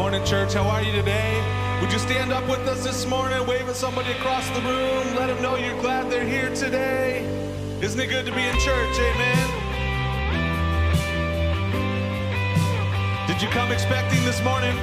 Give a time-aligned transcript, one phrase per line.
[0.00, 0.54] Morning, church.
[0.54, 1.78] How are you today?
[1.82, 5.14] Would you stand up with us this morning, waving somebody across the room?
[5.14, 7.22] Let them know you're glad they're here today.
[7.82, 8.98] Isn't it good to be in church?
[8.98, 9.46] Amen.
[13.28, 14.74] Did you come expecting this morning?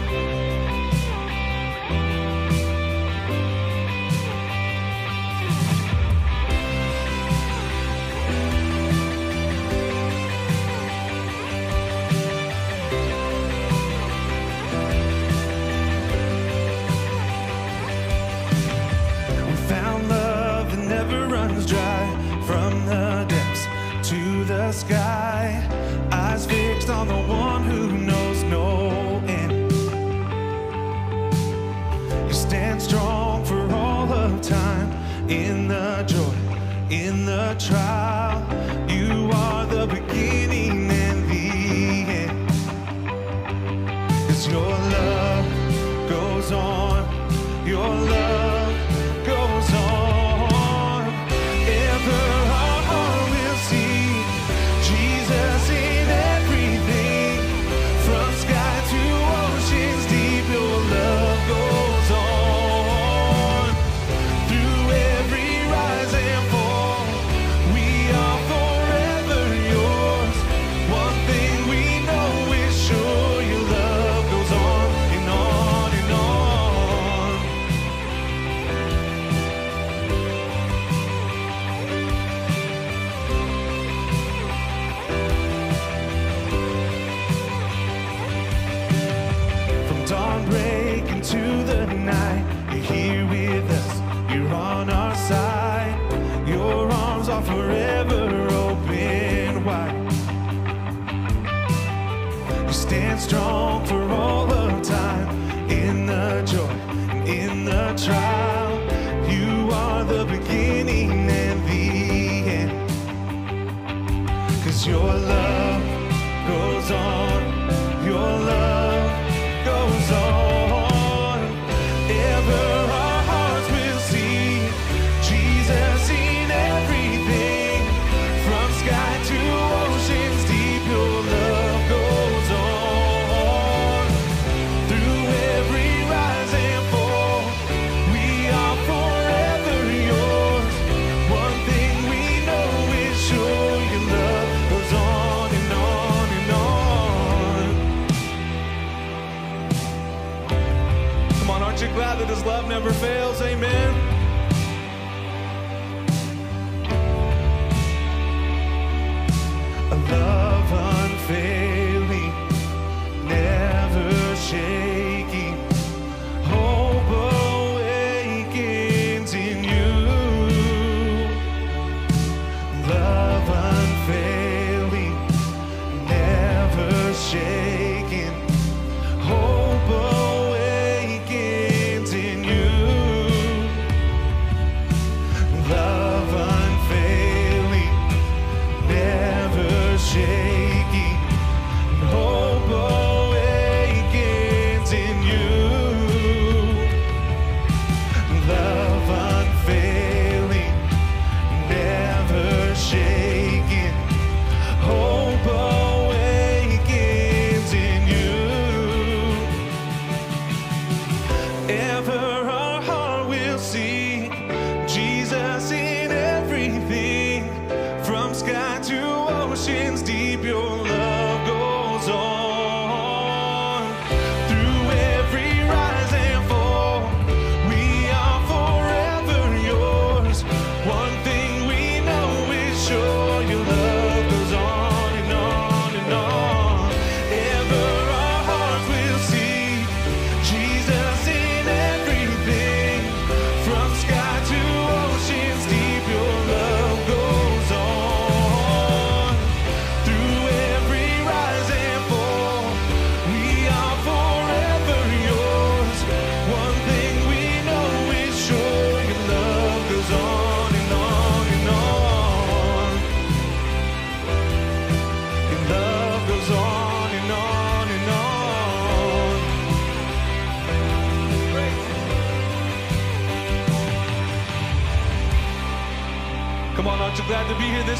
[46.37, 47.65] goes on.
[47.65, 48.66] Your love.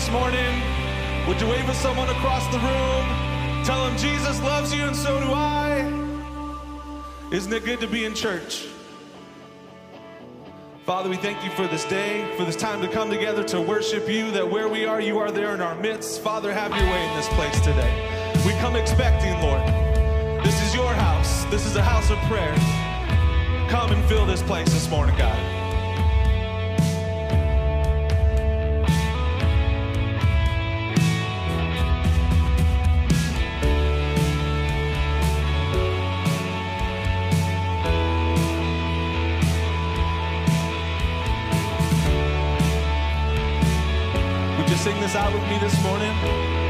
[0.09, 0.61] morning?
[1.27, 3.65] Would you wave at someone across the room?
[3.65, 5.81] Tell them Jesus loves you and so do I.
[7.31, 8.67] Isn't it good to be in church?
[10.85, 14.07] Father, we thank you for this day, for this time to come together to worship
[14.07, 16.21] you, that where we are, you are there in our midst.
[16.21, 18.33] Father, have your way in this place today.
[18.45, 19.67] We come expecting, Lord.
[20.45, 22.55] This is your house, this is a house of prayer.
[23.69, 25.37] Come and fill this place this morning, God.
[45.17, 46.66] out with me this morning?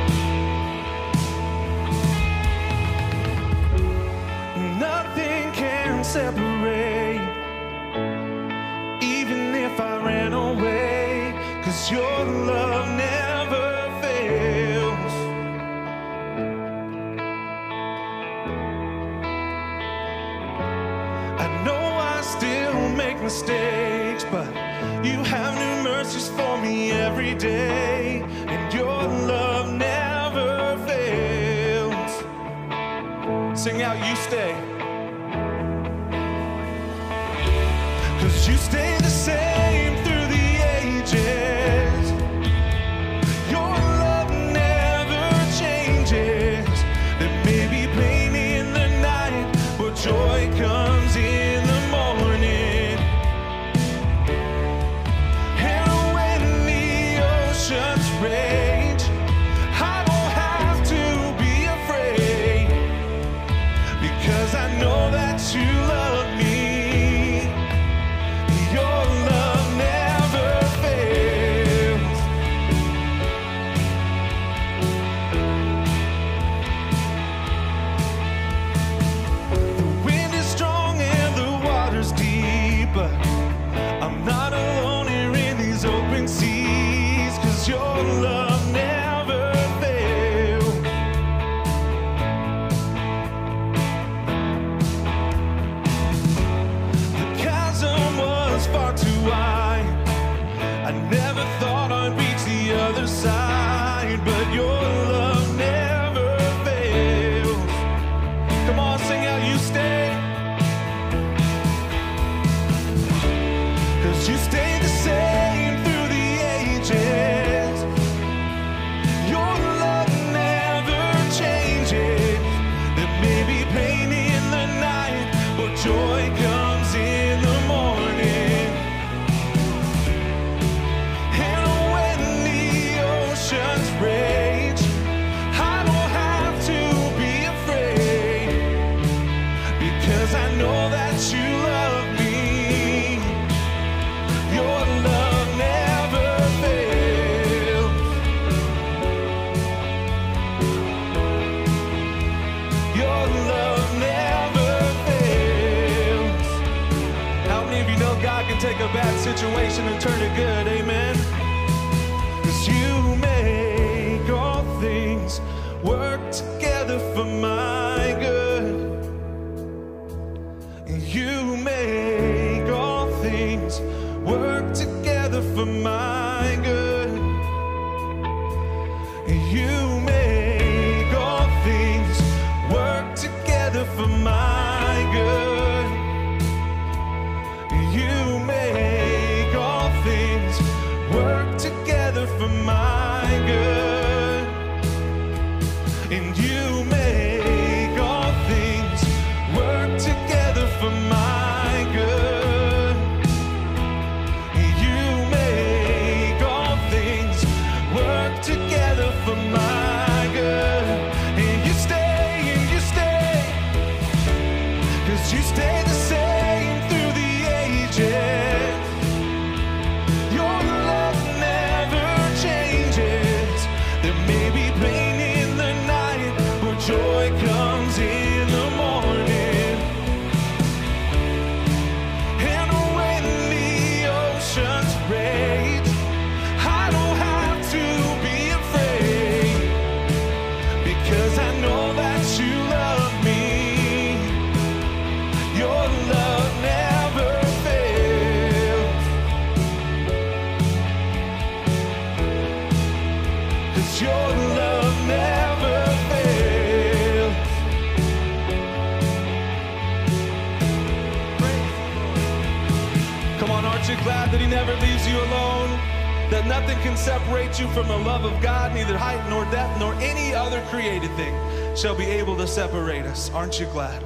[271.77, 273.29] shall be able to separate us.
[273.29, 274.03] Aren't you glad?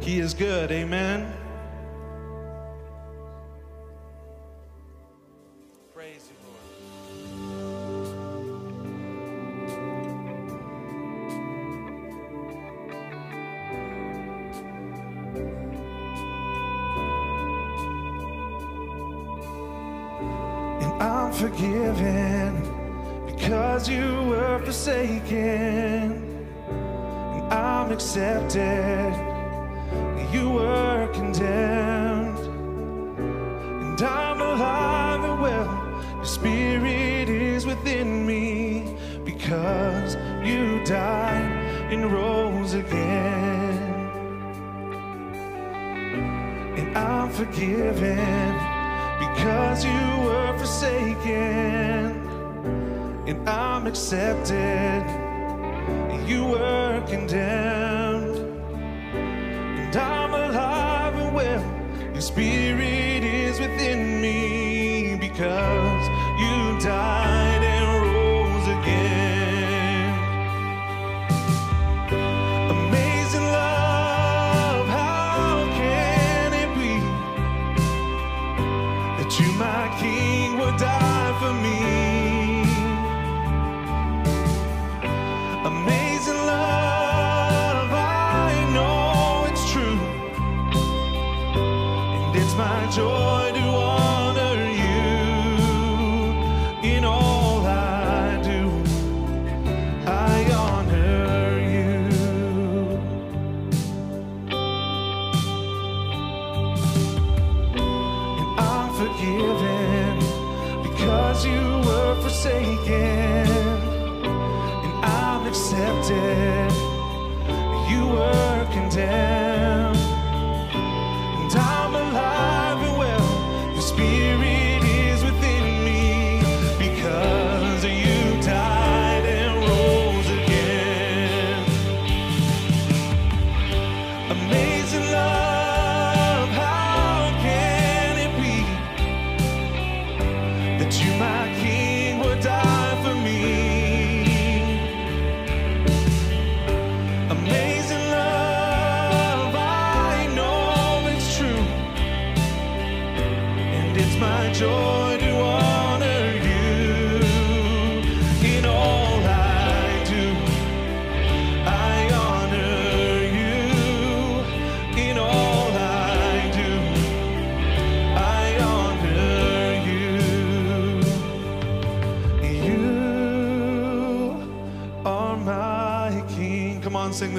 [0.00, 0.70] He is good.
[0.70, 1.39] Amen.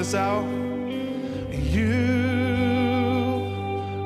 [0.02, 0.48] this out.
[1.52, 1.94] You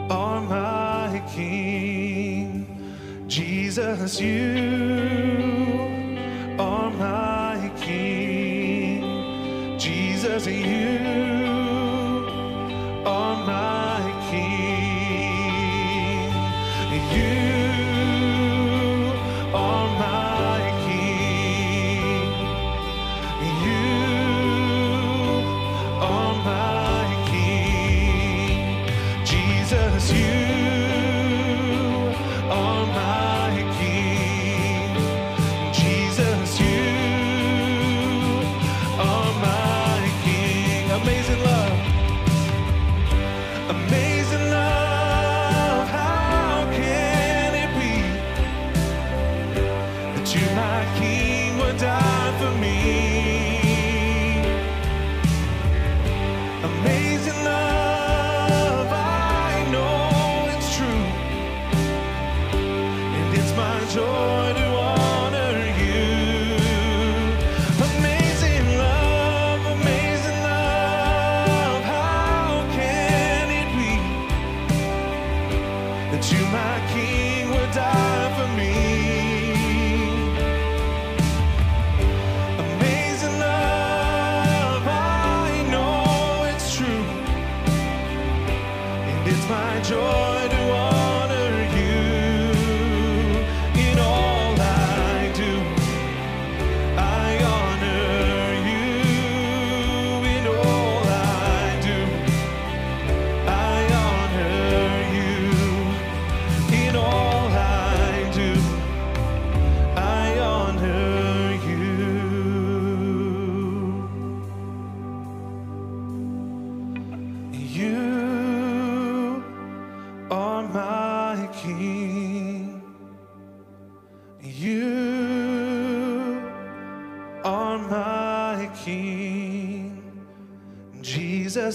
[0.09, 2.67] are my King,
[3.27, 4.84] Jesus, you.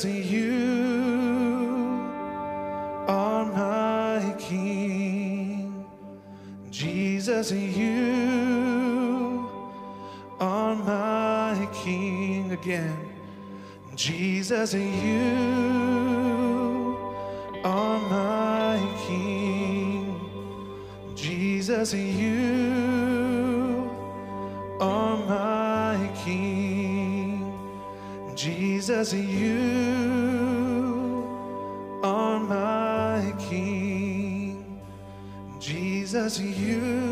[0.02, 2.00] because you
[3.06, 5.84] are my King.
[6.70, 7.90] Jesus, you
[10.38, 12.96] are my King again.
[13.94, 15.26] Jesus, you
[17.64, 20.18] are my King.
[21.14, 22.59] Jesus, you
[28.90, 29.54] Jesus, you
[32.02, 34.82] are my King.
[35.60, 37.09] Jesus, you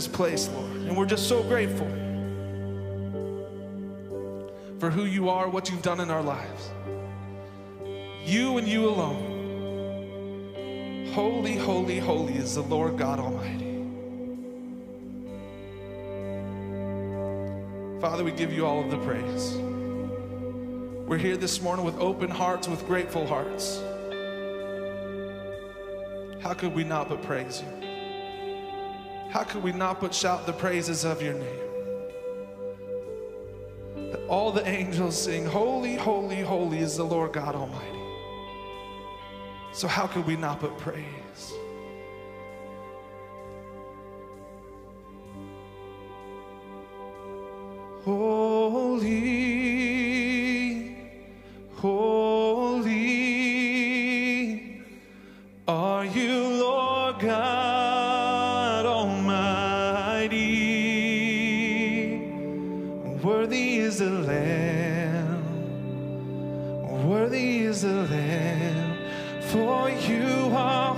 [0.00, 0.76] this place, Lord.
[0.76, 1.86] And we're just so grateful
[4.78, 6.70] for who you are, what you've done in our lives.
[8.24, 9.26] You and you alone.
[11.12, 13.84] Holy, holy, holy is the Lord God Almighty.
[18.00, 19.58] Father, we give you all of the praise.
[21.06, 23.82] We're here this morning with open hearts, with grateful hearts.
[26.40, 27.89] How could we not but praise you?
[29.30, 31.70] How could we not but shout the praises of your name?
[34.10, 38.00] That all the angels sing, Holy, holy, holy is the Lord God Almighty.
[39.72, 41.52] So, how could we not but praise?
[69.50, 70.89] For you are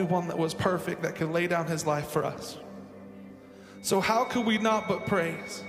[0.00, 2.56] only one that was perfect that could lay down his life for us.
[3.82, 5.62] So, how could we not but praise?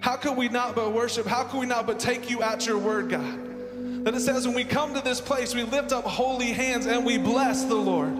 [0.00, 1.26] How could we not but worship?
[1.26, 4.04] How could we not but take you at your word, God?
[4.04, 7.06] That it says when we come to this place, we lift up holy hands and
[7.06, 8.14] we bless the Lord.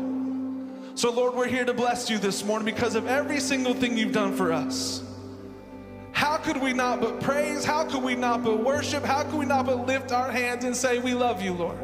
[0.94, 4.12] So, Lord, we're here to bless you this morning because of every single thing you've
[4.12, 5.02] done for us.
[6.12, 7.64] How could we not but praise?
[7.64, 9.04] How could we not but worship?
[9.04, 11.78] How could we not but lift our hands and say, We love you, Lord?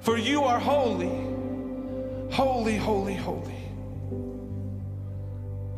[0.00, 1.25] For you are holy,
[2.30, 3.54] holy, holy, holy.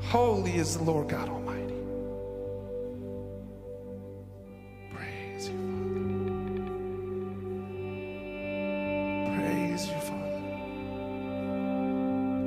[0.00, 1.74] Holy is the Lord God Almighty.
[4.94, 5.58] Praise you,
[9.26, 9.36] Father.
[9.36, 10.40] Praise you, Father.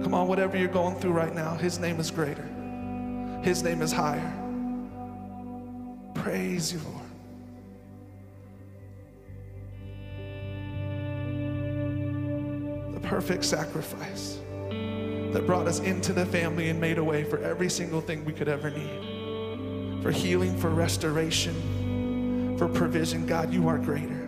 [0.03, 2.47] Come on, whatever you're going through right now, His name is greater,
[3.43, 4.33] His name is higher.
[6.15, 7.00] Praise you, Lord.
[13.11, 14.39] Perfect sacrifice
[15.33, 18.31] that brought us into the family and made a way for every single thing we
[18.31, 23.25] could ever need for healing, for restoration, for provision.
[23.25, 24.20] God, you are greater.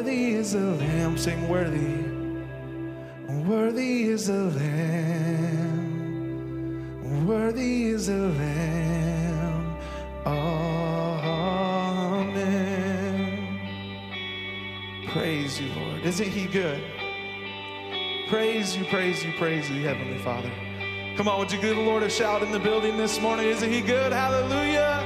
[0.00, 2.06] Worthy is the Lamb, sing worthy.
[3.46, 5.86] Worthy is the Lamb.
[7.26, 9.76] Worthy is the Lamb.
[10.24, 11.60] Amen.
[15.08, 16.00] Praise you, Lord.
[16.06, 16.82] Isn't He good?
[18.30, 20.50] Praise you, praise you, praise you, Heavenly Father.
[21.18, 23.48] Come on, would you give the Lord a shout in the building this morning?
[23.48, 24.14] Isn't He good?
[24.14, 25.04] Hallelujah.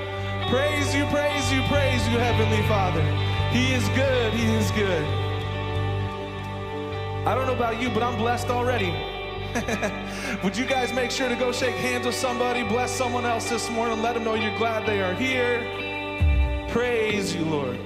[0.49, 3.03] Praise you, praise you, praise you, Heavenly Father.
[3.55, 5.05] He is good, He is good.
[7.25, 8.93] I don't know about you, but I'm blessed already.
[10.43, 13.71] Would you guys make sure to go shake hands with somebody, bless someone else this
[13.71, 15.61] morning, let them know you're glad they are here?
[16.69, 17.79] Praise you, Lord.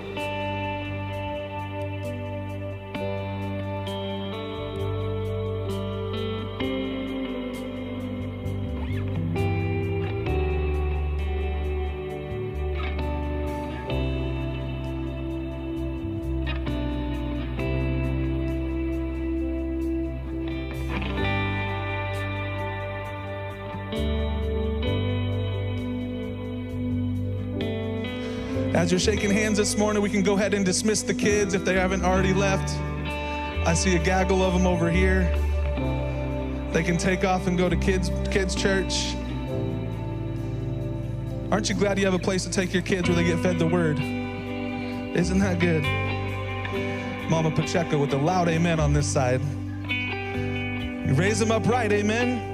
[28.88, 31.62] As you're shaking hands this morning, we can go ahead and dismiss the kids if
[31.62, 32.74] they haven't already left.
[33.68, 35.24] I see a gaggle of them over here.
[36.72, 39.14] They can take off and go to kids kids church.
[41.52, 43.58] Aren't you glad you have a place to take your kids where they get fed
[43.58, 43.98] the word?
[43.98, 45.82] Isn't that good?
[47.28, 49.42] Mama Pacheco with a loud amen on this side.
[49.90, 52.47] You raise them up right, amen.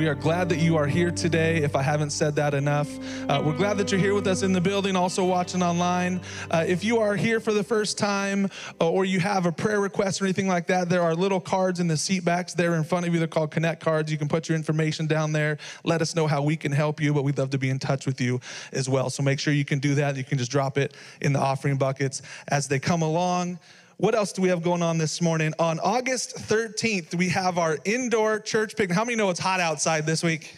[0.00, 2.88] We are glad that you are here today, if I haven't said that enough.
[3.28, 6.22] Uh, we're glad that you're here with us in the building, also watching online.
[6.50, 8.48] Uh, if you are here for the first time
[8.80, 11.80] uh, or you have a prayer request or anything like that, there are little cards
[11.80, 13.18] in the seat backs there in front of you.
[13.18, 14.10] They're called Connect cards.
[14.10, 15.58] You can put your information down there.
[15.84, 18.06] Let us know how we can help you, but we'd love to be in touch
[18.06, 18.40] with you
[18.72, 19.10] as well.
[19.10, 20.16] So make sure you can do that.
[20.16, 23.58] You can just drop it in the offering buckets as they come along.
[24.00, 25.52] What else do we have going on this morning?
[25.58, 28.96] On August 13th, we have our indoor church picnic.
[28.96, 30.54] How many know it's hot outside this week?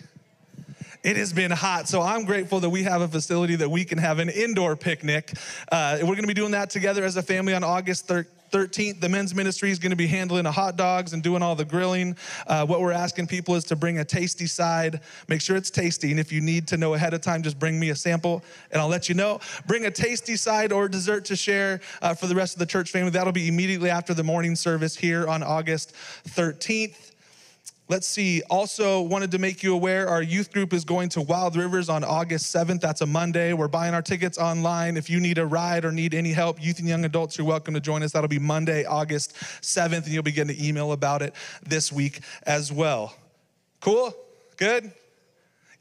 [1.03, 3.99] It has been hot, so I'm grateful that we have a facility that we can
[3.99, 5.33] have an indoor picnic.
[5.71, 8.27] Uh, we're gonna be doing that together as a family on August 13th.
[8.53, 11.55] 13th, the men's ministry is going to be handling the hot dogs and doing all
[11.55, 12.15] the grilling.
[12.47, 15.01] Uh, what we're asking people is to bring a tasty side.
[15.27, 16.11] Make sure it's tasty.
[16.11, 18.81] And if you need to know ahead of time, just bring me a sample and
[18.81, 19.41] I'll let you know.
[19.67, 22.91] Bring a tasty side or dessert to share uh, for the rest of the church
[22.91, 23.11] family.
[23.11, 25.95] That'll be immediately after the morning service here on August
[26.29, 27.12] 13th.
[27.93, 28.41] Let's see.
[28.49, 32.05] Also, wanted to make you aware our youth group is going to Wild Rivers on
[32.05, 32.81] August 7th.
[32.81, 33.53] That's a Monday.
[33.53, 34.97] We're buying our tickets online.
[34.97, 37.75] If you need a ride or need any help, youth and young adults, you're welcome
[37.75, 38.13] to join us.
[38.13, 41.35] That'll be Monday, August 7th, and you'll be getting an email about it
[41.67, 43.15] this week as well.
[43.81, 44.17] Cool?
[44.57, 44.91] Good?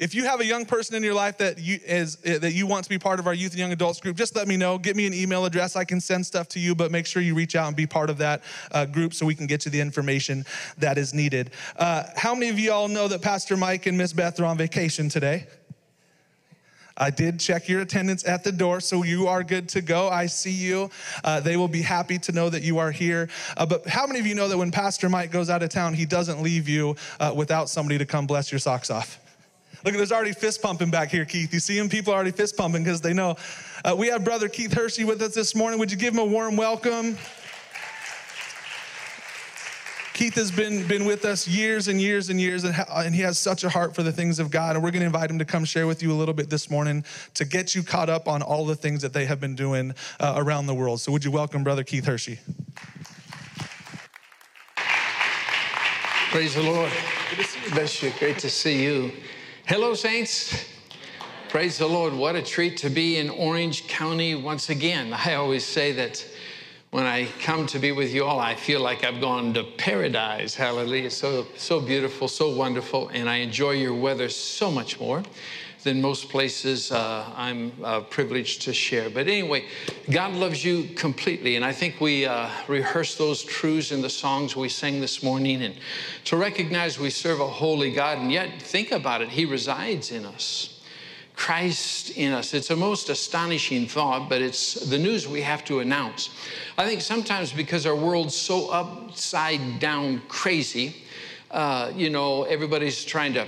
[0.01, 2.85] If you have a young person in your life that you is that you want
[2.85, 4.79] to be part of our youth and young adults group, just let me know.
[4.79, 5.75] Get me an email address.
[5.75, 8.09] I can send stuff to you, but make sure you reach out and be part
[8.09, 10.43] of that uh, group so we can get you the information
[10.79, 11.51] that is needed.
[11.77, 14.57] Uh, how many of you all know that Pastor Mike and Miss Beth are on
[14.57, 15.45] vacation today?
[16.97, 20.09] I did check your attendance at the door, so you are good to go.
[20.09, 20.89] I see you.
[21.23, 23.29] Uh, they will be happy to know that you are here.
[23.55, 25.93] Uh, but how many of you know that when Pastor Mike goes out of town,
[25.93, 29.20] he doesn't leave you uh, without somebody to come bless your socks off?
[29.83, 31.53] Look, there's already fist pumping back here, Keith.
[31.53, 31.89] You see him?
[31.89, 33.35] People are already fist pumping because they know.
[33.83, 35.79] Uh, we have Brother Keith Hershey with us this morning.
[35.79, 37.17] Would you give him a warm welcome?
[40.13, 43.21] Keith has been, been with us years and years and years, and, ha- and he
[43.21, 44.75] has such a heart for the things of God.
[44.75, 46.69] And we're going to invite him to come share with you a little bit this
[46.69, 49.95] morning to get you caught up on all the things that they have been doing
[50.19, 51.01] uh, around the world.
[51.01, 52.39] So, would you welcome Brother Keith Hershey?
[56.29, 56.91] Praise the Lord.
[57.87, 58.13] See you.
[58.19, 59.11] Great to see you.
[59.71, 60.65] Hello, Saints.
[61.47, 62.13] Praise the Lord.
[62.13, 65.13] What a treat to be in Orange County once again.
[65.13, 66.27] I always say that
[66.89, 70.55] when I come to be with you all, I feel like I've gone to paradise.
[70.55, 71.09] Hallelujah.
[71.09, 75.23] So, so beautiful, so wonderful, and I enjoy your weather so much more
[75.83, 79.09] than most places uh, I'm uh, privileged to share.
[79.09, 79.65] But anyway,
[80.09, 81.55] God loves you completely.
[81.55, 85.63] And I think we uh, rehearse those truths in the songs we sang this morning.
[85.63, 85.75] And
[86.25, 90.25] to recognize we serve a holy God, and yet think about it, He resides in
[90.25, 90.81] us.
[91.35, 92.53] Christ in us.
[92.53, 96.29] It's a most astonishing thought, but it's the news we have to announce.
[96.77, 100.97] I think sometimes because our world's so upside down crazy,
[101.49, 103.47] uh, you know, everybody's trying to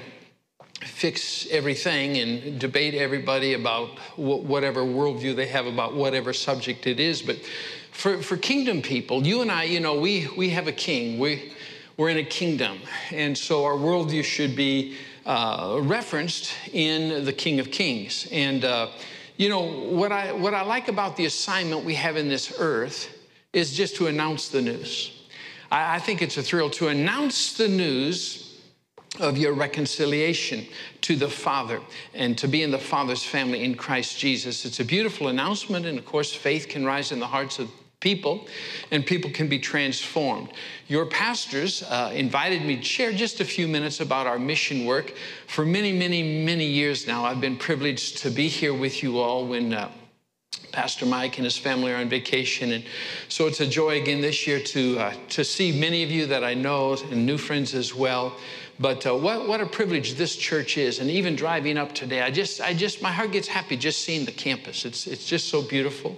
[0.86, 7.22] fix everything and debate everybody about whatever worldview they have about whatever subject it is.
[7.22, 7.38] But
[7.92, 11.20] for, for kingdom people, you and I, you know, we, we have a king.
[11.20, 11.54] We,
[11.98, 12.80] we're in a kingdom.
[13.12, 18.28] And so our worldview should be uh, referenced in the King of Kings.
[18.32, 18.88] And, uh,
[19.38, 23.10] you know, what I, what I like about the assignment we have in this earth
[23.54, 25.24] is just to announce the news.
[25.72, 28.43] I, I think it's a thrill to announce the news
[29.20, 30.66] of your reconciliation
[31.02, 31.80] to the Father
[32.14, 34.66] and to be in the Father's family in Christ Jesus.
[34.66, 37.70] It's a beautiful announcement, and of course, faith can rise in the hearts of
[38.04, 38.48] people
[38.92, 40.50] and people can be transformed.
[40.88, 45.14] Your pastors uh, invited me to share just a few minutes about our mission work.
[45.48, 49.48] For many, many, many years now, I've been privileged to be here with you all
[49.48, 49.74] when.
[49.74, 49.90] Uh,
[50.72, 52.84] Pastor Mike and his family are on vacation, and
[53.30, 56.44] so it's a joy again this year to uh, to see many of you that
[56.44, 58.36] I know and new friends as well.
[58.80, 61.00] But uh, what, what a privilege this church is.
[61.00, 64.26] And even driving up today, I just, I just, my heart gets happy just seeing
[64.26, 64.84] the campus.
[64.86, 66.18] It's, it's just so beautiful.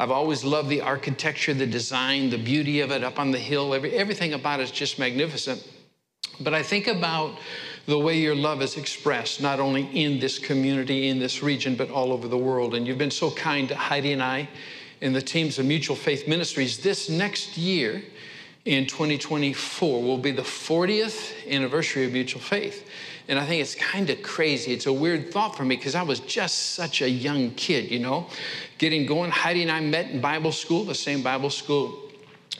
[0.00, 3.72] I've always loved the architecture, the design, the beauty of it up on the hill.
[3.72, 5.66] Every, everything about it is just magnificent.
[6.40, 7.38] But I think about
[7.86, 11.90] the way your love is expressed, not only in this community, in this region, but
[11.90, 12.74] all over the world.
[12.74, 14.48] And you've been so kind to Heidi and I
[15.00, 16.78] and the teams of Mutual Faith Ministries.
[16.78, 18.02] This next year,
[18.64, 22.88] in 2024 will be the 40th anniversary of Mutual Faith.
[23.28, 24.72] And I think it's kind of crazy.
[24.72, 27.98] It's a weird thought for me because I was just such a young kid, you
[27.98, 28.28] know,
[28.78, 29.30] getting going.
[29.30, 31.98] Heidi and I met in Bible school, the same Bible school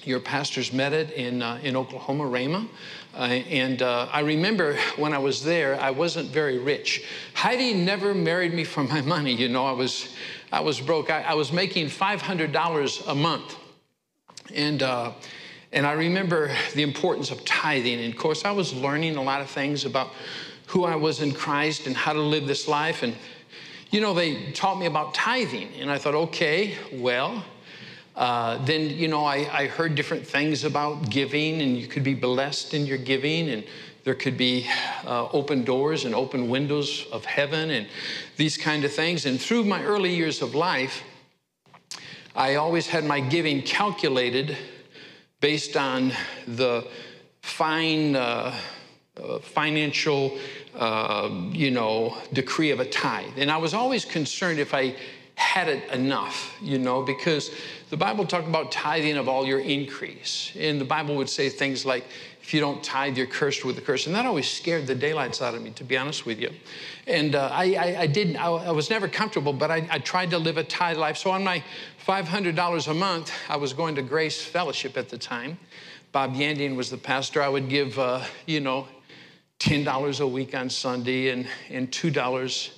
[0.05, 2.67] your pastors met at in, uh, in Oklahoma, Rhema.
[3.15, 7.05] Uh, and uh, I remember when I was there, I wasn't very rich.
[7.35, 9.33] Heidi never married me for my money.
[9.33, 10.09] You know, I was,
[10.51, 11.11] I was broke.
[11.11, 13.57] I, I was making $500 a month.
[14.53, 15.13] And, uh,
[15.73, 18.01] and I remember the importance of tithing.
[18.01, 20.11] And of course, I was learning a lot of things about
[20.67, 23.03] who I was in Christ and how to live this life.
[23.03, 23.15] And,
[23.91, 25.69] you know, they taught me about tithing.
[25.79, 27.45] And I thought, okay, well,
[28.15, 32.15] uh, then, you know, I, I heard different things about giving, and you could be
[32.15, 33.65] blessed in your giving, and
[34.05, 34.69] there could be
[35.07, 37.87] uh, open doors and open windows of heaven, and
[38.37, 39.25] these kind of things.
[39.25, 41.03] And through my early years of life,
[42.35, 44.57] I always had my giving calculated
[45.43, 46.13] based on
[46.47, 46.87] the
[47.43, 48.57] fine uh,
[49.23, 50.39] uh, financial,
[50.77, 53.35] uh, you know, decree of a tithe.
[53.37, 54.97] And I was always concerned if I
[55.35, 57.51] had it enough, you know, because
[57.91, 60.53] the Bible talked about tithing of all your increase.
[60.59, 62.05] And the Bible would say things like,
[62.41, 64.07] if you don't tithe, you're cursed with a curse.
[64.07, 66.51] And that always scared the daylights out of me, to be honest with you.
[67.07, 70.31] And uh, I, I, I, didn't, I, I, was never comfortable, but I, I tried
[70.31, 71.17] to live a tithe life.
[71.17, 71.63] So on my
[72.07, 75.57] $500 a month, I was going to Grace Fellowship at the time.
[76.11, 77.41] Bob Yandian was the pastor.
[77.41, 78.89] I would give, uh, you know,
[79.61, 82.71] $10 a week on Sunday and, and $2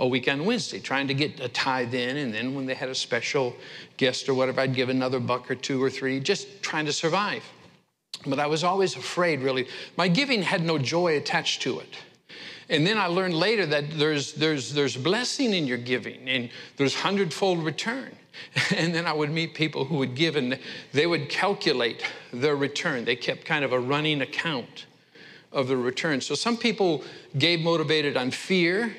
[0.00, 2.16] a week on Wednesday, trying to get a tithe in.
[2.16, 3.54] And then when they had a special
[3.98, 7.44] guest or whatever, I'd give another buck or two or three, just trying to survive.
[8.26, 9.68] But I was always afraid, really.
[9.96, 11.94] My giving had no joy attached to it.
[12.68, 16.96] And then I learned later that there's, there's, there's blessing in your giving and there's
[16.96, 18.16] hundredfold return.
[18.76, 20.58] And then I would meet people who would give and
[20.92, 23.04] they would calculate their return.
[23.04, 24.86] They kept kind of a running account
[25.52, 26.20] of the return.
[26.20, 27.04] So some people
[27.36, 28.96] gave motivated on fear,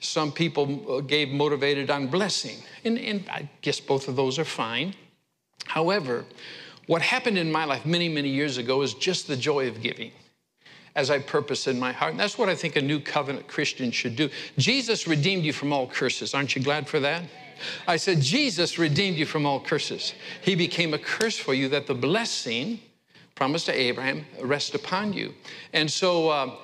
[0.00, 2.56] some people uh, gave motivated on blessing.
[2.84, 4.94] And, and I guess both of those are fine.
[5.66, 6.24] However,
[6.86, 10.12] what happened in my life many, many years ago is just the joy of giving
[10.94, 12.12] as I purpose in my heart.
[12.12, 14.30] And that's what I think a new covenant Christian should do.
[14.56, 16.34] Jesus redeemed you from all curses.
[16.34, 17.22] Aren't you glad for that?
[17.86, 20.14] I said, Jesus redeemed you from all curses.
[20.40, 22.80] He became a curse for you that the blessing
[23.34, 25.32] promised to Abraham rest upon you.
[25.72, 26.54] And so uh,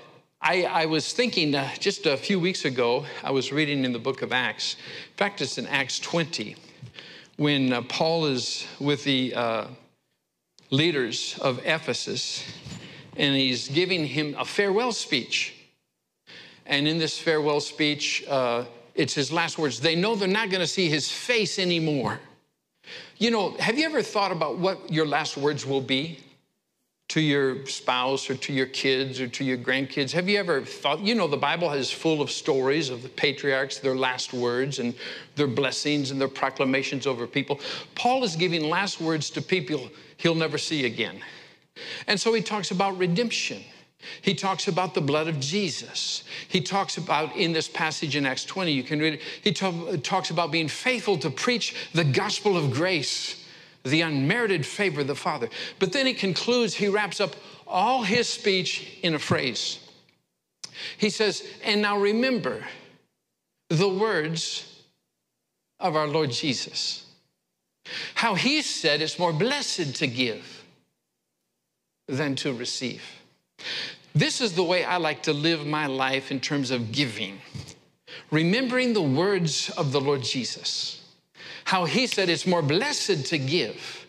[0.41, 3.99] I, I, was thinking uh, just a few weeks ago, I was reading in the
[3.99, 4.75] book of Acts.
[5.13, 6.57] In fact, it's in Acts 20
[7.37, 9.67] when uh, Paul is with the uh,
[10.71, 12.45] leaders of Ephesus
[13.17, 15.55] and he's giving him a farewell speech.
[16.67, 18.65] And in this farewell speech, uh,
[18.95, 19.81] it's his last words.
[19.81, 22.21] They know they're not going to see his face anymore.
[23.19, 26.19] You know, have you ever thought about what your last words will be
[27.09, 30.13] to your spouse or to your kids or to your grandkids?
[30.13, 33.79] Have you ever thought, you know, the Bible is full of stories of the patriarchs,
[33.79, 34.95] their last words and
[35.37, 37.61] their blessings and their proclamations over people.
[37.95, 41.21] Paul is giving last words to people he'll never see again.
[42.07, 43.63] And so he talks about redemption.
[44.23, 46.25] He talks about the blood of Jesus.
[46.49, 49.75] He talks about, in this passage in Acts 20, you can read it, he talk,
[50.03, 53.45] talks about being faithful to preach the gospel of grace,
[53.85, 55.49] the unmerited favor of the Father.
[55.79, 57.37] But then he concludes, he wraps up
[57.67, 59.79] all his speech in a phrase.
[60.99, 62.65] He says, And now remember
[63.69, 64.83] the words
[65.81, 67.07] of our Lord Jesus.
[68.15, 70.65] How he said it's more blessed to give
[72.09, 73.03] than to receive.
[74.15, 77.41] This is the way I like to live my life in terms of giving.
[78.31, 81.03] Remembering the words of the Lord Jesus,
[81.65, 84.07] how he said it's more blessed to give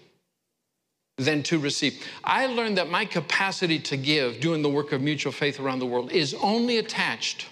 [1.18, 2.06] than to receive.
[2.24, 5.86] I learned that my capacity to give doing the work of mutual faith around the
[5.86, 7.48] world is only attached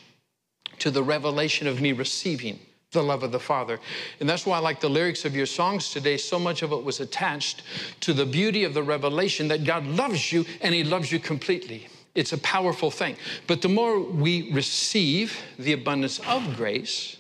[0.80, 2.60] to the revelation of me receiving
[2.94, 3.80] the love of the Father.
[4.20, 6.18] And that's why I like the lyrics of your songs today.
[6.18, 7.64] So much of it was attached
[8.02, 11.88] to the beauty of the revelation that God loves you and He loves you completely.
[12.16, 13.18] It's a powerful thing.
[13.48, 17.18] But the more we receive the abundance of grace,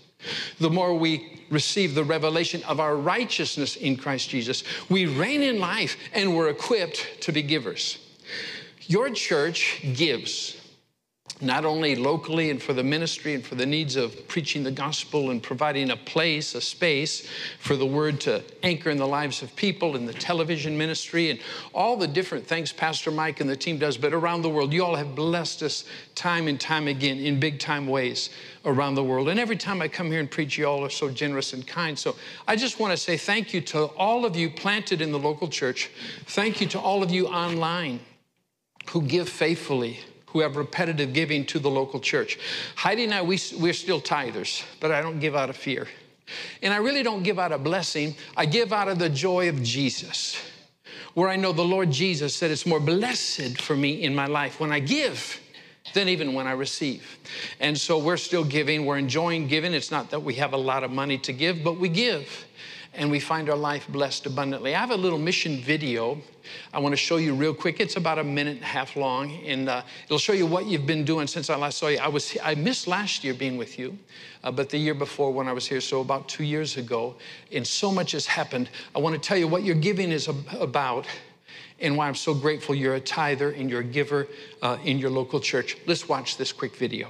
[0.59, 5.59] the more we receive the revelation of our righteousness in Christ Jesus, we reign in
[5.59, 7.97] life and we're equipped to be givers.
[8.87, 10.57] Your church gives
[11.43, 15.29] not only locally and for the ministry and for the needs of preaching the gospel
[15.29, 17.27] and providing a place, a space
[17.59, 21.39] for the word to anchor in the lives of people in the television ministry and
[21.73, 24.71] all the different things Pastor Mike and the team does, but around the world.
[24.71, 25.83] You all have blessed us
[26.15, 28.29] time and time again in big time ways
[28.65, 29.27] around the world.
[29.27, 31.99] And every time I come here and preach, you all are so generous and kind.
[31.99, 32.15] So
[32.47, 35.49] I just want to say thank you to all of you planted in the local
[35.49, 35.89] church.
[36.27, 37.99] Thank you to all of you online
[38.87, 39.99] who give faithfully
[40.33, 42.39] who have repetitive giving to the local church.
[42.75, 45.87] Heidi and I, we, we're still tithers, but I don't give out of fear.
[46.61, 49.61] And I really don't give out of blessing, I give out of the joy of
[49.61, 50.35] Jesus,
[51.13, 54.59] where I know the Lord Jesus said it's more blessed for me in my life
[54.59, 55.39] when I give
[55.93, 57.19] than even when I receive.
[57.59, 59.73] And so we're still giving, we're enjoying giving.
[59.73, 62.45] It's not that we have a lot of money to give, but we give.
[62.93, 64.75] And we find our life blessed abundantly.
[64.75, 66.21] I have a little mission video
[66.73, 67.79] I want to show you real quick.
[67.79, 70.85] It's about a minute and a half long, and uh, it'll show you what you've
[70.85, 71.99] been doing since I last saw you.
[71.99, 73.97] I was I missed last year being with you,
[74.43, 77.15] uh, but the year before when I was here, so about two years ago,
[77.51, 78.69] and so much has happened.
[78.95, 80.27] I want to tell you what your giving is
[80.59, 81.05] about
[81.79, 84.27] and why I'm so grateful you're a tither and you're a giver
[84.61, 85.77] uh, in your local church.
[85.85, 87.09] Let's watch this quick video.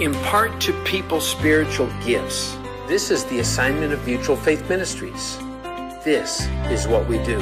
[0.00, 2.56] Impart to people spiritual gifts.
[2.88, 5.36] This is the assignment of Mutual Faith Ministries.
[6.02, 7.38] This is what we do.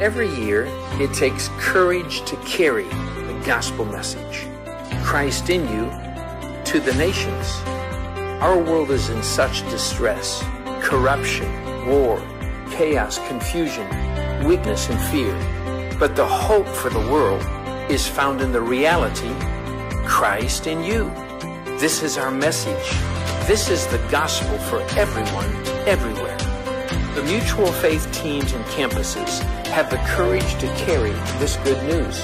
[0.00, 4.46] Every year, it takes courage to carry the gospel message.
[5.04, 5.90] Christ in you
[6.64, 7.60] to the nations.
[8.40, 10.42] Our world is in such distress
[10.80, 11.52] corruption,
[11.86, 12.18] war,
[12.70, 13.86] chaos, confusion,
[14.46, 15.98] weakness, and fear.
[15.98, 17.42] But the hope for the world
[17.90, 19.34] is found in the reality
[20.06, 21.12] Christ in you.
[21.82, 22.90] This is our message.
[23.48, 25.50] This is the gospel for everyone,
[25.84, 26.38] everywhere.
[27.16, 31.10] The mutual faith teams and campuses have the courage to carry
[31.40, 32.20] this good news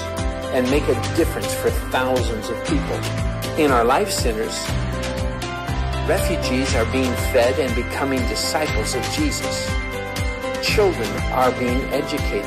[0.55, 2.95] and make a difference for thousands of people.
[3.61, 4.57] In our life centers,
[6.07, 9.69] refugees are being fed and becoming disciples of Jesus.
[10.63, 12.45] Children are being educated.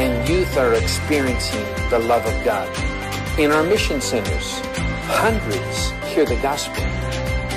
[0.00, 2.74] And youth are experiencing the love of God.
[3.38, 4.62] In our mission centers,
[5.10, 6.82] Hundreds hear the gospel,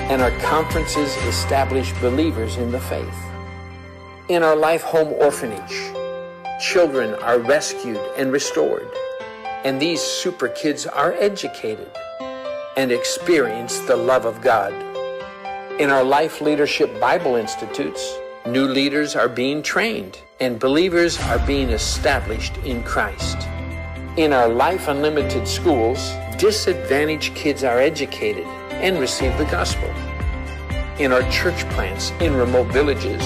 [0.10, 3.14] and our conferences establish believers in the faith.
[4.30, 5.91] In our Life Home Orphanage,
[6.62, 8.89] children are rescued and restored,
[9.66, 11.91] and these super kids are educated
[12.78, 14.74] and experience the love of God.
[15.80, 21.70] In our Life Leadership Bible Institutes, new leaders are being trained and believers are being
[21.70, 23.38] established in Christ.
[24.18, 26.12] In our Life Unlimited schools,
[26.42, 28.48] disadvantaged kids are educated
[28.82, 29.88] and receive the gospel.
[30.98, 33.22] In our church plants in remote villages,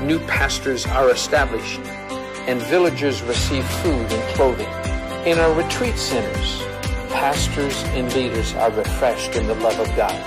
[0.00, 1.80] new pastors are established
[2.48, 4.70] and villagers receive food and clothing.
[5.30, 6.62] In our retreat centers,
[7.12, 10.18] pastors and leaders are refreshed in the love of God.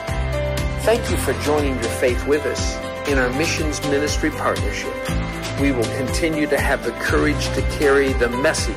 [0.84, 2.78] Thank you for joining your faith with us
[3.10, 4.94] in our missions ministry partnership.
[5.60, 8.76] We will continue to have the courage to carry the message,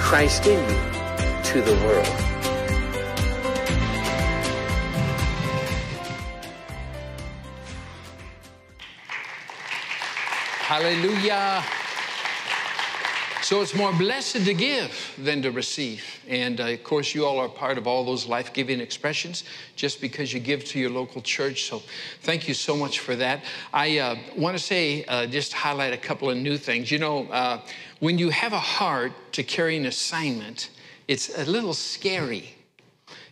[0.00, 2.29] Christ in you, to the world.
[10.70, 11.64] Hallelujah.
[13.42, 16.04] So it's more blessed to give than to receive.
[16.28, 19.42] And uh, of course, you all are part of all those life giving expressions
[19.74, 21.64] just because you give to your local church.
[21.64, 21.82] So
[22.20, 23.42] thank you so much for that.
[23.72, 26.88] I uh, want to say, uh, just highlight a couple of new things.
[26.92, 27.62] You know, uh,
[27.98, 30.70] when you have a heart to carry an assignment,
[31.08, 32.54] it's a little scary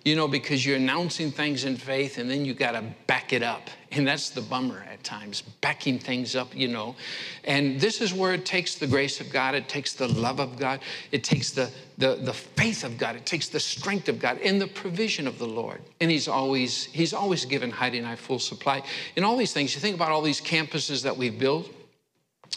[0.05, 3.43] you know, because you're announcing things in faith and then you got to back it
[3.43, 3.69] up.
[3.91, 6.95] And that's the bummer at times, backing things up, you know.
[7.45, 10.59] And this is where it takes the grace of God, it takes the love of
[10.59, 10.81] God,
[11.11, 14.61] it takes the, the, the faith of God, it takes the strength of God and
[14.61, 15.81] the provision of the Lord.
[16.01, 18.83] And He's always, He's always given Heidi and I full supply.
[19.17, 21.73] In all these things, you think about all these campuses that we've built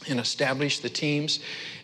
[0.10, 1.40] and established, the teams,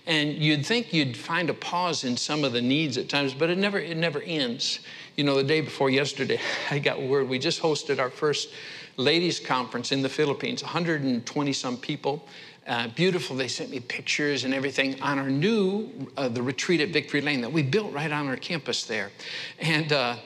[0.07, 3.49] and you'd think you'd find a pause in some of the needs at times, but
[3.49, 4.79] it never, it never ends.
[5.17, 6.39] You know, the day before yesterday,
[6.69, 8.49] I got word we just hosted our first
[8.97, 12.23] ladies' conference in the Philippines, 120 some people.
[12.67, 13.35] Uh, beautiful.
[13.35, 17.41] They sent me pictures and everything on our new, uh, the retreat at Victory Lane
[17.41, 19.09] that we built right on our campus there.
[19.57, 20.17] And uh,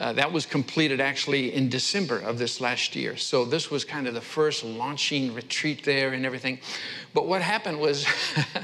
[0.00, 3.16] uh, that was completed actually in December of this last year.
[3.16, 6.58] So this was kind of the first launching retreat there and everything.
[7.14, 8.04] But what happened was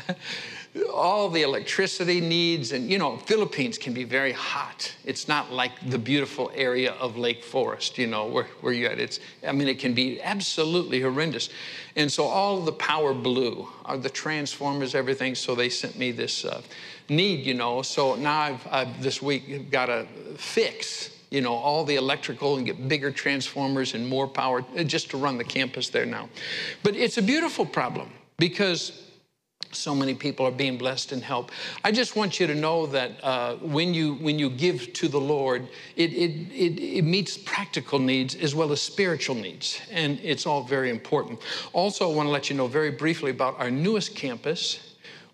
[0.93, 4.93] all the electricity needs and you know philippines can be very hot.
[5.05, 8.99] It's not like the beautiful area of lake forest you know where, where you at.
[8.99, 11.49] It's i mean it can be absolutely horrendous.
[11.97, 16.45] And so all the power blew uh, the transformers everything so they sent me this
[16.45, 16.63] uh,
[17.09, 17.83] need you know.
[17.83, 20.07] So now i've, I've this week got to
[20.37, 25.11] fix you know all the electrical and get bigger transformers and more power uh, just
[25.11, 26.29] to run the campus there now.
[26.83, 29.06] But it's a beautiful problem because
[29.77, 31.53] so many people are being blessed and helped.
[31.85, 35.21] I just want you to know that uh, when you when you give to the
[35.21, 40.47] Lord, it, it it it meets practical needs as well as spiritual needs, and it's
[40.47, 41.41] all very important.
[41.73, 44.81] Also, I want to let you know very briefly about our newest campus.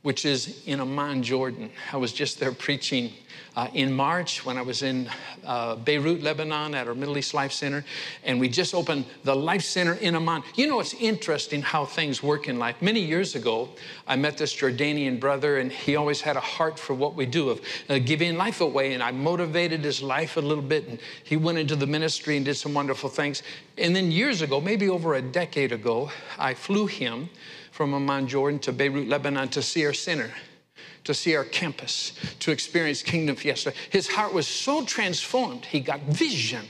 [0.02, 1.70] which is in Amman, Jordan.
[1.92, 3.12] I was just there preaching
[3.56, 5.08] uh, in March when I was in
[5.44, 7.84] uh, Beirut, Lebanon at our Middle East Life Center,
[8.24, 10.42] and we just opened the Life Center in Amman.
[10.54, 12.80] You know, it's interesting how things work in life.
[12.80, 13.68] Many years ago,
[14.06, 17.50] I met this Jordanian brother, and he always had a heart for what we do
[17.50, 21.36] of uh, giving life away, and I motivated his life a little bit, and he
[21.36, 23.42] went into the ministry and did some wonderful things.
[23.76, 27.28] And then years ago, maybe over a decade ago, I flew him
[27.70, 30.32] from Amman, Jordan to Beirut, Lebanon to see our center
[31.04, 33.72] to see our campus, to experience Kingdom Fiesta.
[33.90, 36.64] His heart was so transformed, he got vision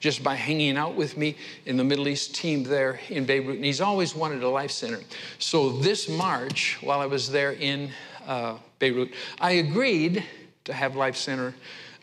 [0.00, 3.56] just by hanging out with me in the Middle East team there in Beirut.
[3.56, 5.00] And he's always wanted a life center.
[5.38, 7.90] So this March, while I was there in
[8.26, 10.24] uh, Beirut, I agreed
[10.64, 11.54] to have Life Center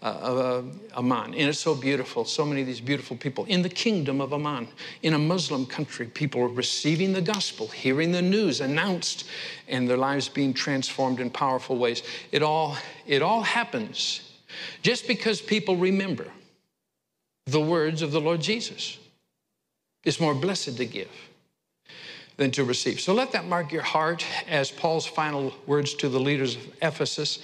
[0.05, 0.63] uh, uh,
[0.99, 1.33] Amman.
[1.33, 2.25] And it's so beautiful.
[2.25, 4.67] So many of these beautiful people in the kingdom of Amman,
[5.01, 9.27] in a Muslim country, people are receiving the gospel, hearing the news announced,
[9.67, 12.03] and their lives being transformed in powerful ways.
[12.31, 12.77] It all,
[13.07, 14.21] it all happens
[14.83, 16.27] just because people remember
[17.47, 18.99] the words of the Lord Jesus.
[20.03, 21.09] It's more blessed to give
[22.37, 22.99] than to receive.
[22.99, 27.39] So let that mark your heart as Paul's final words to the leaders of Ephesus.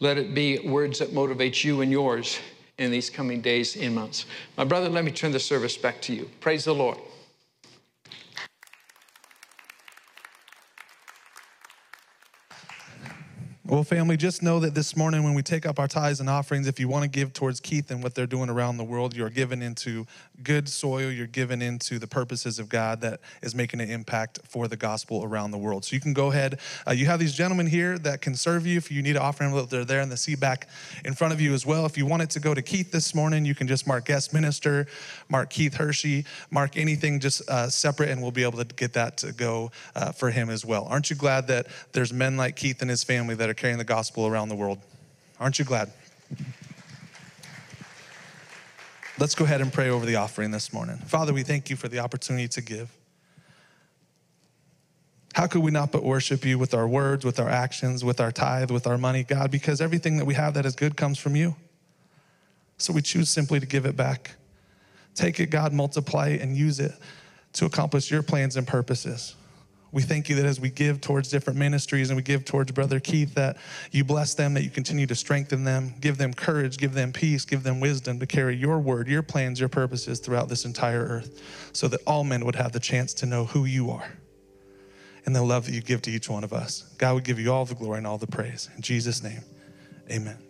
[0.00, 2.38] Let it be words that motivate you and yours
[2.78, 4.26] in these coming days and months.
[4.56, 6.30] My brother, let me turn the service back to you.
[6.40, 6.98] Praise the Lord.
[13.68, 16.68] Well, family, just know that this morning when we take up our tithes and offerings,
[16.68, 19.28] if you want to give towards Keith and what they're doing around the world, you're
[19.28, 20.06] given into
[20.44, 21.10] good soil.
[21.10, 25.24] You're given into the purposes of God that is making an impact for the gospel
[25.24, 25.84] around the world.
[25.84, 26.60] So you can go ahead.
[26.86, 28.76] Uh, you have these gentlemen here that can serve you.
[28.76, 30.68] If you need an offering, they're there in the seat back
[31.04, 31.86] in front of you as well.
[31.86, 34.32] If you want it to go to Keith this morning, you can just mark guest
[34.32, 34.86] minister,
[35.28, 39.16] mark Keith Hershey, mark anything just uh, separate, and we'll be able to get that
[39.18, 40.84] to go uh, for him as well.
[40.84, 43.84] Aren't you glad that there's men like Keith and his family that are carrying the
[43.84, 44.78] gospel around the world.
[45.40, 45.92] Aren't you glad?
[49.18, 50.98] Let's go ahead and pray over the offering this morning.
[50.98, 52.90] Father, we thank you for the opportunity to give.
[55.32, 58.32] How could we not but worship you with our words, with our actions, with our
[58.32, 59.50] tithe, with our money, God?
[59.50, 61.56] Because everything that we have that is good comes from you.
[62.78, 64.32] So we choose simply to give it back.
[65.14, 66.92] Take it, God, multiply it, and use it
[67.54, 69.34] to accomplish your plans and purposes.
[69.92, 73.00] We thank you that as we give towards different ministries and we give towards Brother
[73.00, 73.56] Keith, that
[73.92, 77.44] you bless them, that you continue to strengthen them, give them courage, give them peace,
[77.44, 81.70] give them wisdom to carry your word, your plans, your purposes throughout this entire earth,
[81.72, 84.12] so that all men would have the chance to know who you are
[85.24, 86.82] and the love that you give to each one of us.
[86.98, 88.68] God would give you all the glory and all the praise.
[88.76, 89.42] In Jesus' name,
[90.10, 90.45] amen.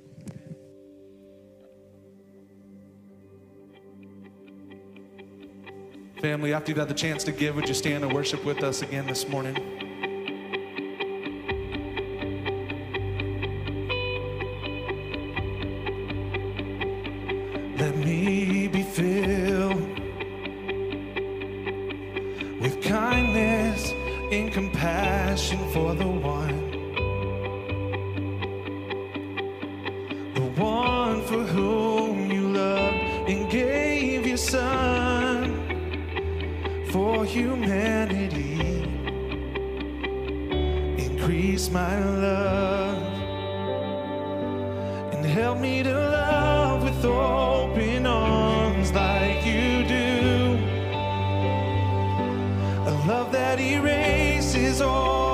[6.20, 8.80] Family, after you've had the chance to give, would you stand and worship with us
[8.80, 9.54] again this morning?
[17.78, 20.00] Let me be filled
[22.62, 23.92] with kindness
[24.32, 26.70] and compassion for the one.
[30.32, 35.25] The one for whom you loved and gave your son
[36.96, 38.58] for humanity.
[41.06, 41.94] Increase my
[42.26, 43.02] love
[45.12, 50.08] and help me to love with open arms like you do.
[52.90, 55.25] A love that erases all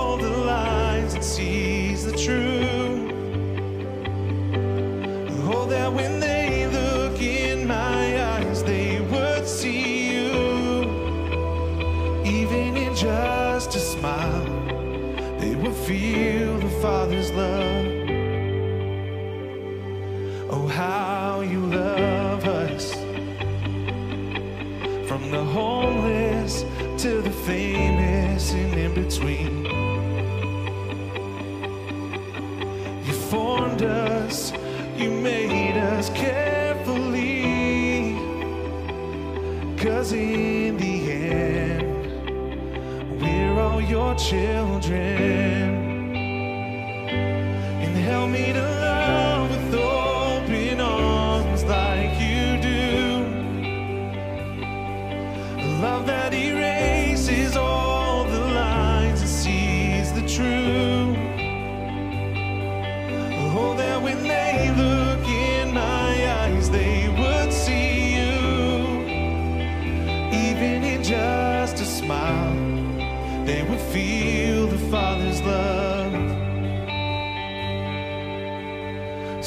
[44.15, 45.52] children.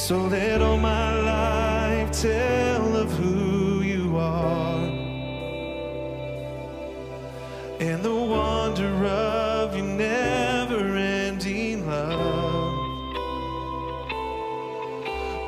[0.08, 4.84] So let all my life tell of who you are
[7.80, 12.76] and the wonder of your never ending love.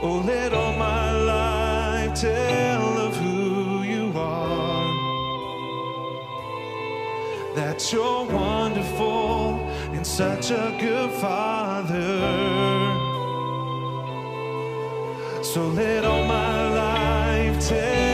[0.02, 4.88] Oh, let all my life tell of who you are.
[7.54, 9.60] That you're wonderful
[9.94, 11.47] and such a good father.
[15.54, 18.07] So let all my life tell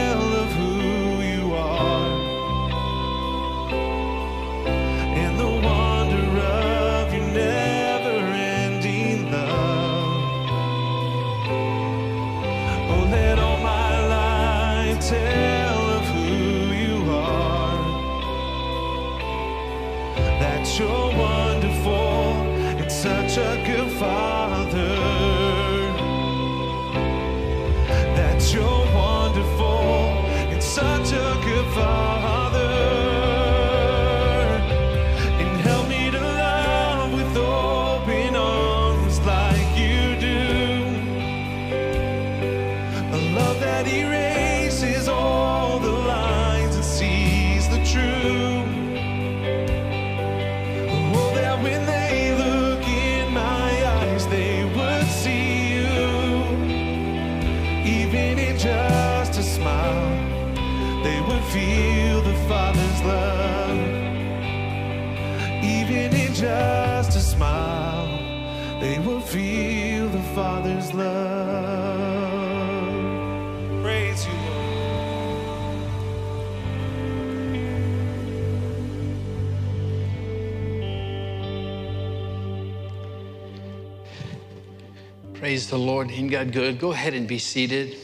[85.68, 86.10] The Lord.
[86.10, 86.78] Ain't God good?
[86.78, 87.96] Go ahead and be seated.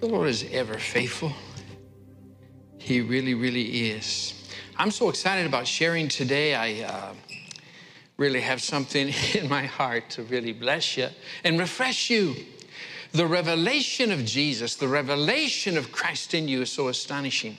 [0.00, 1.32] The Lord is ever faithful.
[2.78, 4.48] He really, really is.
[4.76, 6.54] I'm so excited about sharing today.
[6.54, 7.14] I uh,
[8.16, 11.08] really have something in my heart to really bless you
[11.42, 12.36] and refresh you.
[13.12, 17.56] The revelation of Jesus, the revelation of Christ in you is so astonishing.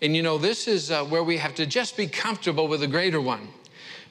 [0.00, 2.86] And you know, this is uh, where we have to just be comfortable with the
[2.86, 3.48] greater one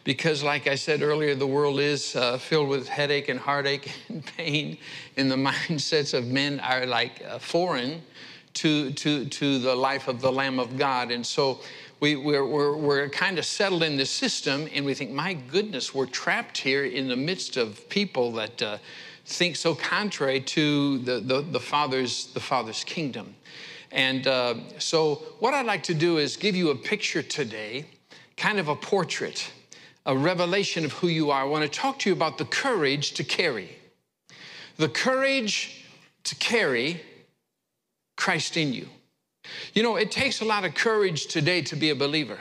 [0.09, 4.25] because like i said earlier the world is uh, filled with headache and heartache and
[4.25, 4.75] pain
[5.17, 8.01] and the mindsets of men are like uh, foreign
[8.55, 11.11] to, to, to the life of the lamb of god.
[11.11, 11.59] And so
[11.99, 15.93] we, we're, we're, we're kind of settled in this system and we think my goodness
[15.93, 18.77] we're trapped here in the midst of people that uh,
[19.25, 23.35] think so contrary to the, the, the father's the father's kingdom.
[23.91, 27.85] And uh, so what i'd like to do is give you a picture today
[28.37, 29.51] kind of a portrait
[30.05, 31.41] a revelation of who you are.
[31.41, 33.69] I want to talk to you about the courage to carry.
[34.77, 35.85] The courage
[36.23, 37.01] to carry
[38.17, 38.87] Christ in you.
[39.73, 42.37] You know, it takes a lot of courage today to be a believer.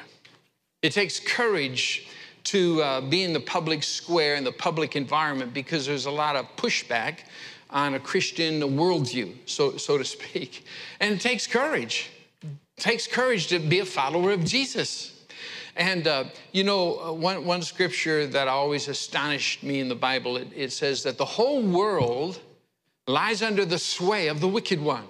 [0.82, 2.08] It takes courage
[2.44, 6.36] to uh, be in the public square, in the public environment, because there's a lot
[6.36, 7.20] of pushback
[7.70, 10.64] on a Christian worldview, so, so to speak.
[11.00, 12.10] And it takes courage.
[12.42, 15.17] It takes courage to be a follower of Jesus.
[15.78, 20.36] And uh, you know, uh, one, one scripture that always astonished me in the Bible,
[20.36, 22.40] it, it says that the whole world
[23.06, 25.04] lies under the sway of the wicked one.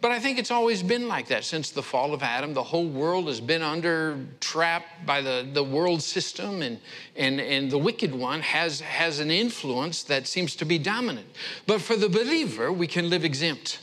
[0.00, 2.54] But I think it's always been like that since the fall of Adam.
[2.54, 6.78] The whole world has been under trapped by the, the world system, and,
[7.16, 11.26] and, and the wicked one has, has an influence that seems to be dominant.
[11.66, 13.80] But for the believer, we can live exempt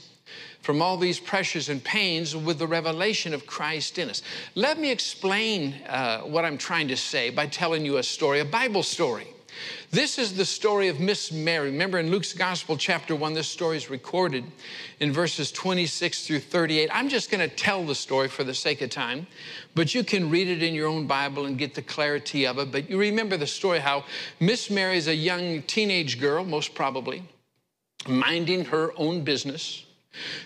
[0.68, 4.22] from all these pressures and pains with the revelation of Christ in us.
[4.54, 8.46] Let me explain uh, what I'm trying to say by telling you a story, a
[8.46, 9.28] Bible story.
[9.92, 11.72] This is the story of Miss Mary.
[11.72, 14.44] Remember in Luke's Gospel, chapter 1, this story is recorded
[15.00, 16.90] in verses 26 through 38.
[16.92, 19.26] I'm just going to tell the story for the sake of time,
[19.74, 22.74] but you can read it in your own Bible and get the clarity of it.
[22.74, 24.04] But you remember the story how
[24.42, 27.24] Miss Mary is a young teenage girl, most probably,
[28.06, 29.86] minding her own business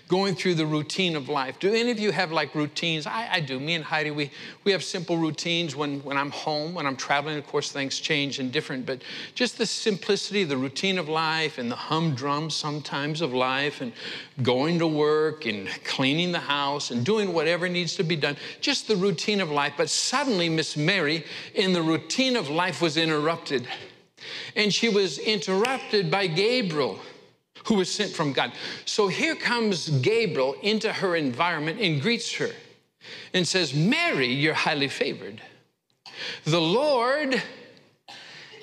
[0.08, 1.60] going through the routine of life.
[1.60, 3.06] Do any of you have like routines?
[3.08, 3.60] I, I, do.
[3.60, 4.32] Me and Heidi, we,
[4.64, 7.38] we have simple routines when, when I'm home, when I'm traveling.
[7.38, 9.02] Of course, things change and different, but
[9.36, 13.94] just the simplicity, the routine of life, and the humdrum sometimes of life, and
[14.42, 18.38] going to work, and cleaning the house, and doing whatever needs to be done.
[18.60, 19.74] Just the routine of life.
[19.78, 23.68] But suddenly, Miss Mary, in the routine of life, was interrupted.
[24.56, 27.00] And she was interrupted by Gabriel
[27.66, 28.52] who was sent from God.
[28.86, 32.52] So here comes Gabriel into her environment and greets her
[33.34, 35.42] and says, Mary, you're highly favored.
[36.46, 37.42] The Lord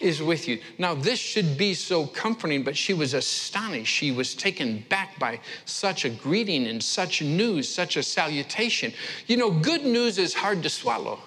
[0.01, 0.61] is with you.
[0.78, 3.92] Now, this should be so comforting, but she was astonished.
[3.92, 8.92] She was taken back by such a greeting and such news, such a salutation.
[9.26, 11.20] You know, good news is hard to swallow.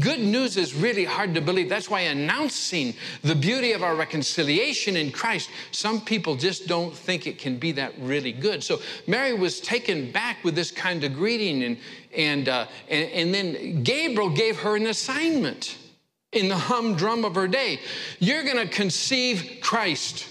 [0.00, 1.68] Good news is really hard to believe.
[1.68, 7.26] That's why announcing the beauty of our reconciliation in Christ, some people just don't think
[7.26, 8.64] it can be that really good.
[8.64, 11.76] So Mary was taken back with this kind of greeting, and,
[12.16, 15.76] and, uh, and, and then Gabriel gave her an assignment
[16.32, 17.78] in the humdrum of her day.
[18.18, 20.26] You're going to conceive Christ,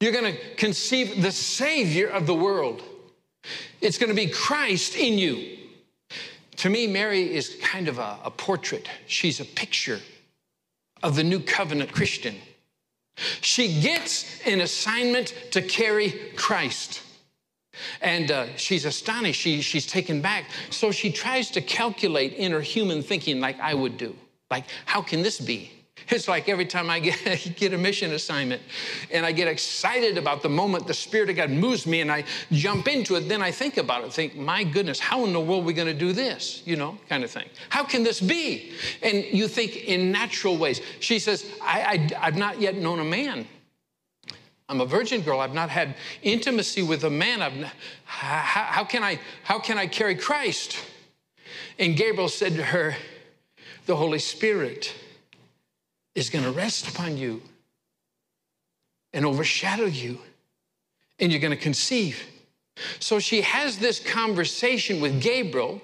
[0.00, 2.82] you're going to conceive the Savior of the world.
[3.80, 5.58] It's going to be Christ in you.
[6.60, 8.86] To me, Mary is kind of a, a portrait.
[9.06, 9.98] She's a picture
[11.02, 12.36] of the new covenant Christian.
[13.40, 17.00] She gets an assignment to carry Christ.
[18.02, 19.40] And uh, she's astonished.
[19.40, 20.50] She, she's taken back.
[20.68, 24.14] So she tries to calculate in her human thinking, like I would do.
[24.50, 25.72] Like, how can this be?
[26.08, 28.62] It's like every time I get, get a mission assignment
[29.10, 32.24] and I get excited about the moment the Spirit of God moves me and I
[32.50, 35.64] jump into it, then I think about it, think, my goodness, how in the world
[35.64, 36.62] are we going to do this?
[36.64, 37.48] You know, kind of thing.
[37.68, 38.72] How can this be?
[39.02, 40.80] And you think in natural ways.
[41.00, 43.46] She says, I, I, I've not yet known a man.
[44.70, 45.40] I'm a virgin girl.
[45.40, 47.40] I've not had intimacy with a man.
[47.40, 47.52] Not,
[48.04, 50.76] how, how, can I, how can I carry Christ?
[51.76, 52.94] And Gabriel said to her,
[53.86, 54.94] The Holy Spirit
[56.20, 57.40] is going to rest upon you
[59.14, 60.18] and overshadow you,
[61.18, 62.22] and you're going to conceive.
[62.98, 65.80] So she has this conversation with Gabriel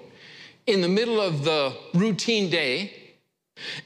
[0.67, 3.15] in the middle of the routine day,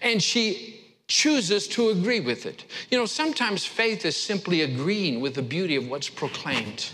[0.02, 2.64] and she chooses to agree with it.
[2.90, 6.90] You know, sometimes faith is simply agreeing with the beauty of what's proclaimed.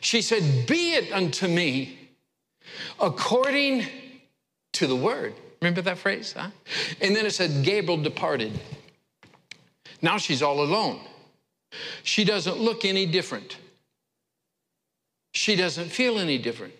[0.00, 1.98] She said, Be it unto me
[3.00, 3.86] according
[4.74, 5.34] to the word.
[5.64, 6.34] Remember that phrase?
[6.36, 6.50] Huh?
[7.00, 8.52] And then it said, Gabriel departed.
[10.02, 11.00] Now she's all alone.
[12.02, 13.56] She doesn't look any different.
[15.32, 16.74] She doesn't feel any different.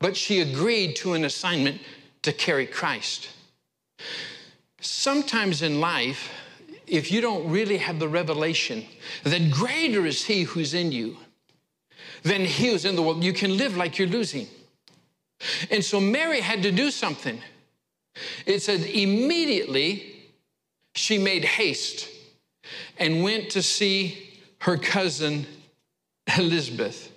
[0.00, 1.80] But she agreed to an assignment
[2.22, 3.28] to carry Christ.
[4.80, 6.32] Sometimes in life,
[6.88, 8.84] if you don't really have the revelation
[9.22, 11.16] that greater is He who's in you
[12.24, 14.48] than He who's in the world, you can live like you're losing.
[15.70, 17.40] And so Mary had to do something.
[18.46, 20.30] It said, immediately
[20.94, 22.08] she made haste
[22.98, 25.46] and went to see her cousin
[26.38, 27.12] Elizabeth.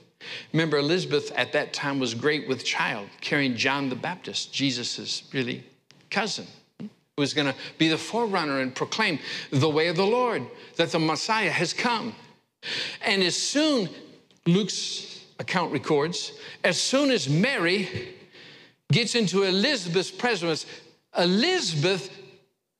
[0.53, 5.63] Remember, Elizabeth at that time was great with child, carrying John the Baptist, Jesus's really
[6.11, 6.45] cousin,
[6.79, 9.19] who was going to be the forerunner and proclaim
[9.51, 10.45] the way of the Lord,
[10.75, 12.13] that the Messiah has come.
[13.01, 13.89] And as soon,
[14.45, 15.08] Luke's
[15.39, 16.33] account records,
[16.63, 18.15] as soon as Mary
[18.91, 20.65] gets into Elizabeth's presence,
[21.17, 22.11] Elizabeth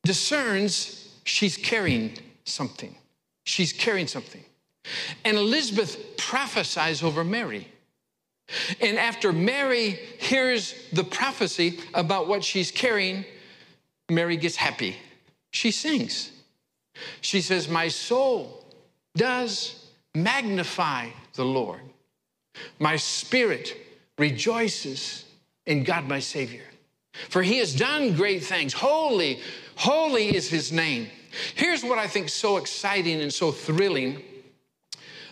[0.04, 2.96] discerns she's carrying something.
[3.46, 4.44] She's carrying something.
[5.26, 7.68] And Elizabeth prophesies over Mary.
[8.82, 13.26] And after Mary hears the prophecy about what she's carrying,
[14.10, 14.96] Mary gets happy.
[15.52, 16.32] She sings.
[17.22, 18.66] She says, My soul
[19.16, 19.86] does
[20.16, 21.82] magnify the Lord.
[22.80, 23.76] My spirit
[24.18, 25.26] rejoices
[25.66, 26.64] in God, my Savior.
[27.30, 28.74] For he has done great things.
[28.74, 29.40] Holy,
[29.76, 31.08] holy is his name.
[31.56, 34.22] Here's what I think so exciting and so thrilling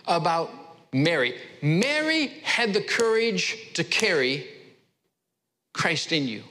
[0.06, 0.50] about
[0.92, 1.38] Mary.
[1.62, 4.46] Mary had the courage to carry
[5.74, 6.44] Christ in you.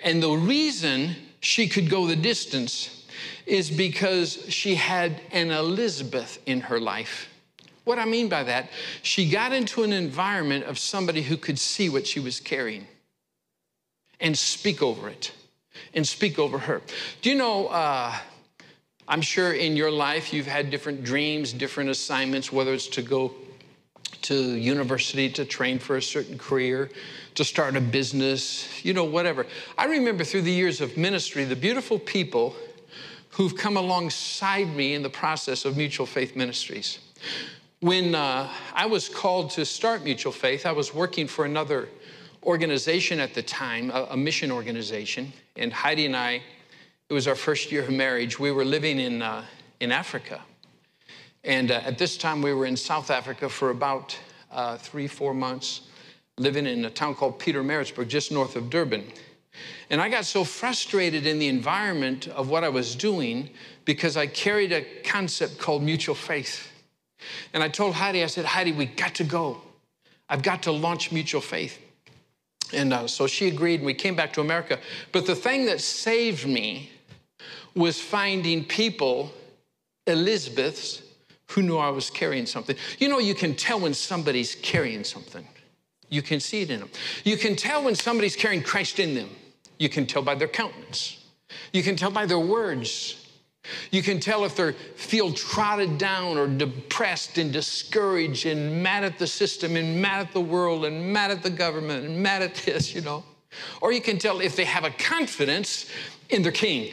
[0.00, 3.06] And the reason she could go the distance
[3.46, 7.28] is because she had an Elizabeth in her life.
[7.84, 8.68] What I mean by that,
[9.02, 12.86] she got into an environment of somebody who could see what she was carrying
[14.20, 15.32] and speak over it
[15.94, 16.80] and speak over her.
[17.22, 18.14] Do you know, uh,
[19.08, 23.34] I'm sure in your life you've had different dreams, different assignments, whether it's to go
[24.22, 26.88] to university to train for a certain career,
[27.34, 29.46] to start a business, you know, whatever.
[29.76, 32.54] I remember through the years of ministry, the beautiful people
[33.30, 36.98] who've come alongside me in the process of Mutual Faith Ministries.
[37.82, 41.88] When uh, I was called to start Mutual Faith, I was working for another
[42.44, 46.42] organization at the time, a, a, mission organization, and Heidi and I,
[47.08, 48.38] it was our first year of marriage.
[48.38, 49.44] We were living in, uh,
[49.80, 50.40] in Africa.
[51.42, 54.16] And uh, at this time, we were in South Africa for about
[54.52, 55.88] uh, three, four months,
[56.38, 59.02] living in a town called Pietermaritzburg, just north of Durban.
[59.90, 63.50] And I got so frustrated in the environment of what I was doing
[63.84, 66.71] because I carried a concept called mutual faith.
[67.52, 69.60] And I told Heidi, I said, Heidi, we got to go.
[70.28, 71.78] I've got to launch mutual faith.
[72.72, 74.78] And uh, so she agreed, and we came back to America.
[75.12, 76.90] But the thing that saved me
[77.74, 79.32] was finding people,
[80.06, 81.02] Elizabeths,
[81.48, 82.76] who knew I was carrying something.
[82.98, 85.46] You know, you can tell when somebody's carrying something.
[86.08, 86.90] You can see it in them.
[87.24, 89.30] You can tell when somebody's carrying Christ in them.
[89.78, 91.18] You can tell by their countenance.
[91.72, 93.21] You can tell by their words.
[93.90, 99.18] You can tell if they feel trodden down or depressed and discouraged and mad at
[99.18, 102.54] the system and mad at the world and mad at the government and mad at
[102.66, 103.24] this, you know.
[103.80, 105.86] Or you can tell if they have a confidence
[106.30, 106.92] in their king,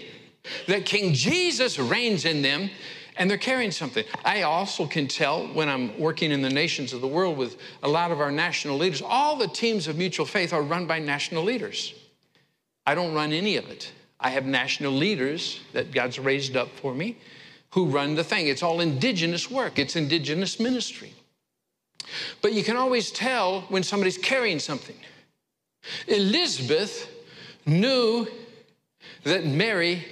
[0.67, 2.69] that King Jesus reigns in them
[3.17, 4.05] and they're carrying something.
[4.23, 7.87] I also can tell when I'm working in the nations of the world with a
[7.87, 11.43] lot of our national leaders, all the teams of mutual faith are run by national
[11.43, 11.93] leaders.
[12.85, 13.91] I don't run any of it.
[14.19, 17.17] I have national leaders that God's raised up for me
[17.71, 18.47] who run the thing.
[18.47, 21.13] It's all indigenous work, it's indigenous ministry.
[22.41, 24.95] But you can always tell when somebody's carrying something.
[26.07, 27.09] Elizabeth
[27.65, 28.27] knew
[29.23, 30.05] that Mary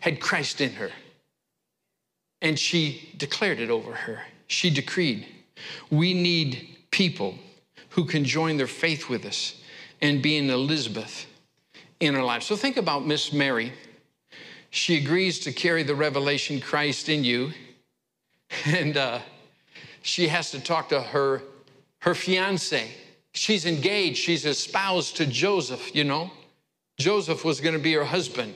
[0.00, 0.90] had Christ in her,
[2.40, 4.22] and she declared it over her.
[4.46, 5.26] She decreed,
[5.90, 7.36] We need people
[7.90, 9.60] who can join their faith with us
[10.00, 11.26] and be an Elizabeth
[12.00, 12.42] in her life.
[12.42, 13.72] So think about Miss Mary.
[14.70, 17.52] She agrees to carry the revelation Christ in you,
[18.66, 19.20] and uh,
[20.02, 21.42] she has to talk to her
[22.00, 22.88] her fiance.
[23.32, 24.18] She's engaged.
[24.18, 25.94] She's espoused to Joseph.
[25.94, 26.30] You know,
[26.98, 28.54] Joseph was going to be her husband.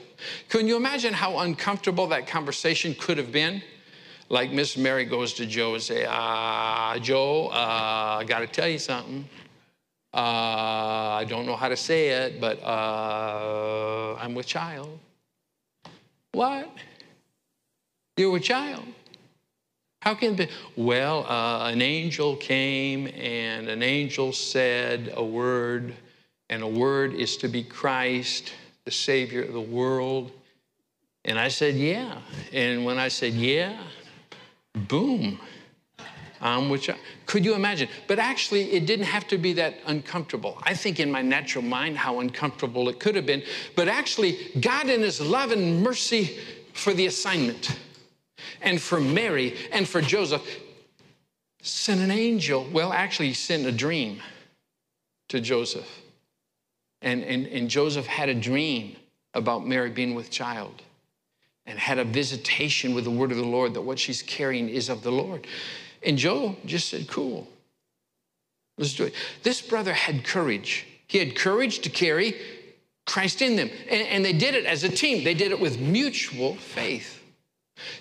[0.49, 3.61] Can you imagine how uncomfortable that conversation could have been?
[4.29, 8.47] Like Miss Mary goes to Joe and say, "Ah, uh, Joe, uh, I got to
[8.47, 9.27] tell you something."
[10.13, 10.17] Uh,
[11.21, 14.99] I don't know how to say it, but uh, I'm with child.
[16.33, 16.69] What?
[18.17, 18.83] You're with child?
[20.01, 20.49] How can it be?
[20.75, 25.93] Well, uh, an angel came and an angel said a word,
[26.49, 28.51] and a word is to be Christ,
[28.83, 30.31] the Savior of the world.
[31.23, 32.17] And I said, Yeah.
[32.51, 33.77] And when I said, Yeah,
[34.87, 35.39] boom,
[36.41, 37.87] um, which I, could you imagine?
[38.07, 40.57] But actually, it didn't have to be that uncomfortable.
[40.63, 43.43] I think in my natural mind how uncomfortable it could have been.
[43.75, 46.37] But actually, God, in His love and mercy
[46.73, 47.77] for the assignment,
[48.61, 50.43] and for Mary, and for Joseph,
[51.61, 52.67] sent an angel.
[52.71, 54.19] Well, actually, He sent a dream
[55.29, 55.87] to Joseph.
[57.01, 58.95] And, and, and Joseph had a dream
[59.33, 60.81] about Mary being with child
[61.65, 64.89] and had a visitation with the word of the Lord that what she's carrying is
[64.89, 65.47] of the Lord.
[66.03, 67.47] And Joe just said, Cool,
[68.77, 69.13] let's do it.
[69.43, 70.87] This brother had courage.
[71.07, 72.35] He had courage to carry
[73.05, 73.69] Christ in them.
[73.89, 77.21] And, and, they did it as a team, they did it with mutual faith.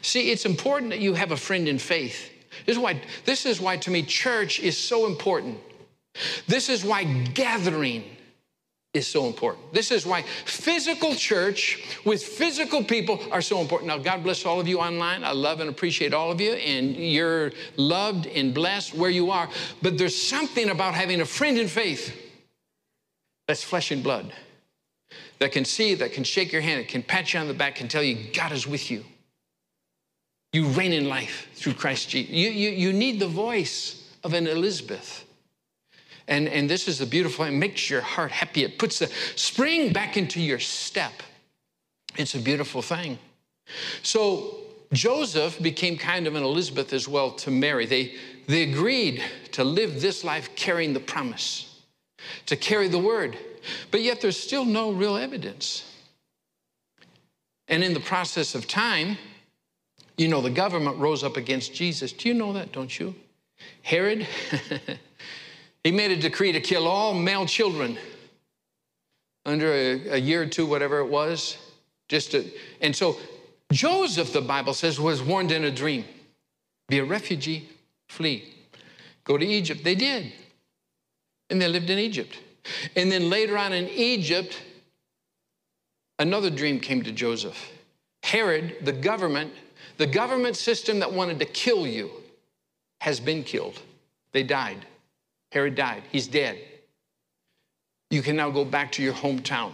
[0.03, 2.31] See, it's important that you have a friend in faith.
[2.67, 5.59] This is why, this is why to me, church is so important.
[6.47, 8.05] This is why gathering
[8.93, 9.73] is so important.
[9.73, 13.89] This is why physical church with physical people are so important.
[13.89, 15.23] Now, God bless all of you online.
[15.23, 19.49] I love and appreciate all of you, and you're loved and blessed where you are.
[19.81, 22.17] But there's something about having a friend in faith
[23.47, 24.33] that's flesh and blood
[25.39, 27.77] that can see, that can shake your hand, that can pat you on the back,
[27.77, 29.05] can tell you God is with you.
[30.53, 32.33] You reign in life through Christ Jesus.
[32.33, 35.25] You, you, you need the voice of an Elizabeth
[36.31, 38.63] and, and this is a beautiful, it makes your heart happy.
[38.63, 41.13] It puts the spring back into your step.
[42.17, 43.19] It's a beautiful thing.
[44.05, 44.59] So
[44.93, 47.85] Joseph became kind of an Elizabeth as well to Mary.
[47.85, 48.15] They,
[48.47, 49.23] they agreed
[49.53, 51.83] to live this life carrying the promise,
[52.47, 53.37] to carry the word.
[53.91, 55.85] But yet there's still no real evidence.
[57.67, 59.19] And in the process of time,
[60.17, 62.13] you know, the government rose up against Jesus.
[62.13, 63.17] Do you know that, don't you?
[63.83, 64.29] Herod
[65.85, 67.99] He made a decree to kill all male children
[69.47, 71.57] under a, a year or two, whatever it was.
[72.09, 72.45] Just to,
[72.81, 73.17] and so
[73.73, 76.05] Joseph, the Bible says, was warned in a dream
[76.89, 77.69] be a refugee,
[78.09, 78.53] flee,
[79.23, 79.85] go to Egypt.
[79.85, 80.33] They did.
[81.49, 82.37] And they lived in Egypt.
[82.97, 84.61] And then later on in Egypt,
[86.19, 87.71] another dream came to Joseph.
[88.25, 89.53] Herod, the government,
[89.99, 92.11] the government system that wanted to kill you,
[93.01, 93.81] has been killed.
[94.33, 94.85] They died.
[95.53, 96.03] Herod died.
[96.11, 96.59] He's dead.
[98.11, 99.73] You can now go back to your hometown,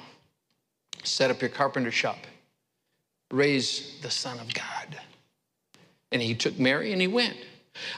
[1.03, 2.19] set up your carpenter shop,
[3.31, 4.99] raise the Son of God.
[6.13, 7.37] And he took Mary and he went.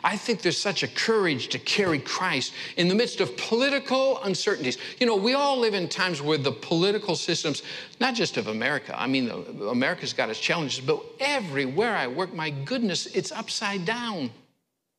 [0.03, 4.79] I think there's such a courage to carry Christ in the midst of political uncertainties.
[4.99, 7.63] You know, we all live in times where the political systems,
[8.01, 9.31] not just of America, I mean,
[9.71, 14.31] America's got its challenges, but everywhere I work, my goodness, it's upside down.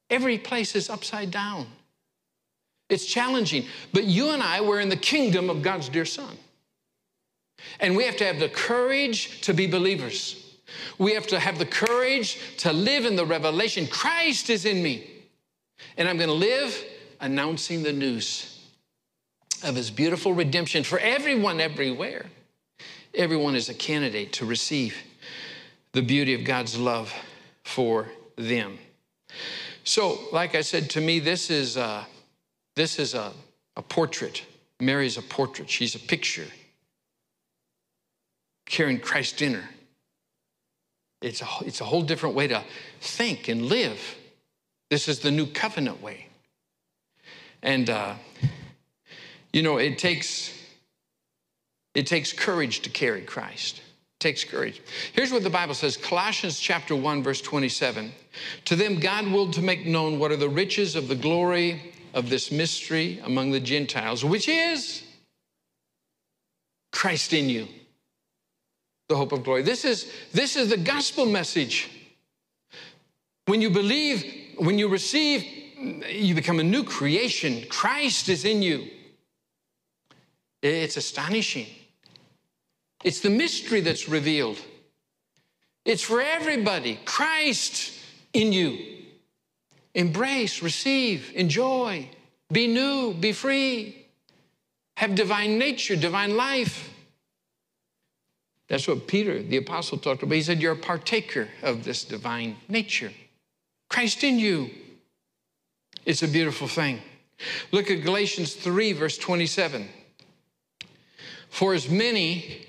[0.09, 1.67] Every place is upside down.
[2.89, 3.65] It's challenging.
[3.93, 6.35] But you and I, we're in the kingdom of God's dear Son.
[7.79, 10.57] And we have to have the courage to be believers.
[10.97, 15.09] We have to have the courage to live in the revelation Christ is in me.
[15.97, 16.83] And I'm going to live
[17.19, 18.59] announcing the news
[19.63, 22.25] of his beautiful redemption for everyone everywhere.
[23.13, 24.95] Everyone is a candidate to receive
[25.93, 27.13] the beauty of God's love
[27.63, 28.77] for them.
[29.83, 32.05] So, like I said, to me, this is a,
[32.79, 33.33] this is a,
[33.75, 34.45] a portrait.
[34.79, 35.69] Mary's a portrait.
[35.69, 36.47] She's a picture
[38.65, 39.69] carrying Christ in her.
[41.21, 42.63] It's a, it's a whole different way to
[43.01, 43.99] think and live.
[44.89, 46.27] This is the new covenant way.
[47.61, 48.13] And, uh,
[49.51, 50.53] you know, it takes,
[51.95, 53.79] it takes courage to carry Christ.
[53.79, 54.81] It takes courage.
[55.11, 58.13] Here's what the Bible says Colossians chapter 1, verse 27.
[58.63, 62.29] To them, God willed to make known what are the riches of the glory of
[62.29, 65.03] this mystery among the Gentiles, which is
[66.91, 67.67] Christ in you,
[69.07, 69.61] the hope of glory.
[69.61, 71.89] This is, this is the gospel message.
[73.45, 75.43] When you believe, when you receive,
[76.09, 77.63] you become a new creation.
[77.69, 78.87] Christ is in you.
[80.61, 81.67] It's astonishing.
[83.03, 84.59] It's the mystery that's revealed.
[85.85, 86.99] It's for everybody.
[87.05, 87.93] Christ
[88.33, 88.98] in you.
[89.99, 92.07] Embrace, receive, enjoy,
[92.53, 94.07] be new, be free,
[94.95, 96.89] have divine nature, divine life.
[98.69, 100.35] That's what Peter, the apostle, talked about.
[100.35, 103.11] He said, You're a partaker of this divine nature.
[103.89, 104.69] Christ in you.
[106.05, 107.01] It's a beautiful thing.
[107.73, 109.89] Look at Galatians 3, verse 27.
[111.49, 112.65] For as many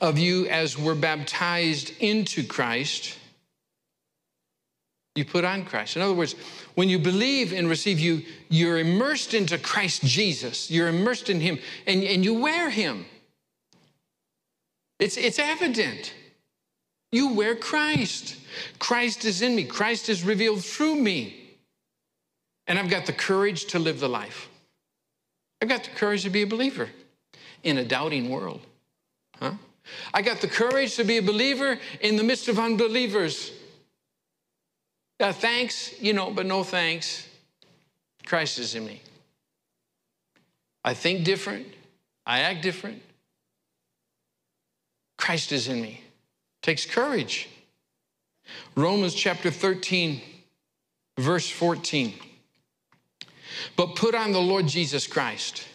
[0.00, 3.19] of you as were baptized into Christ,
[5.20, 5.96] you put on Christ.
[5.96, 6.34] In other words,
[6.74, 10.70] when you believe and receive you, you're immersed into Christ Jesus.
[10.70, 13.04] You're immersed in Him and, and you wear Him.
[14.98, 16.14] It's, it's evident.
[17.12, 18.36] You wear Christ.
[18.78, 21.36] Christ is in me, Christ is revealed through me.
[22.66, 24.48] And I've got the courage to live the life.
[25.60, 26.88] I've got the courage to be a believer
[27.62, 28.60] in a doubting world.
[29.38, 29.52] Huh?
[30.14, 33.52] I got the courage to be a believer in the midst of unbelievers.
[35.20, 37.28] Uh, thanks, you know, but no thanks.
[38.24, 39.02] Christ is in me.
[40.82, 41.66] I think different.
[42.24, 43.02] I act different.
[45.18, 46.00] Christ is in me.
[46.62, 47.48] Takes courage.
[48.74, 50.22] Romans chapter 13,
[51.18, 52.14] verse 14.
[53.76, 55.66] But put on the Lord Jesus Christ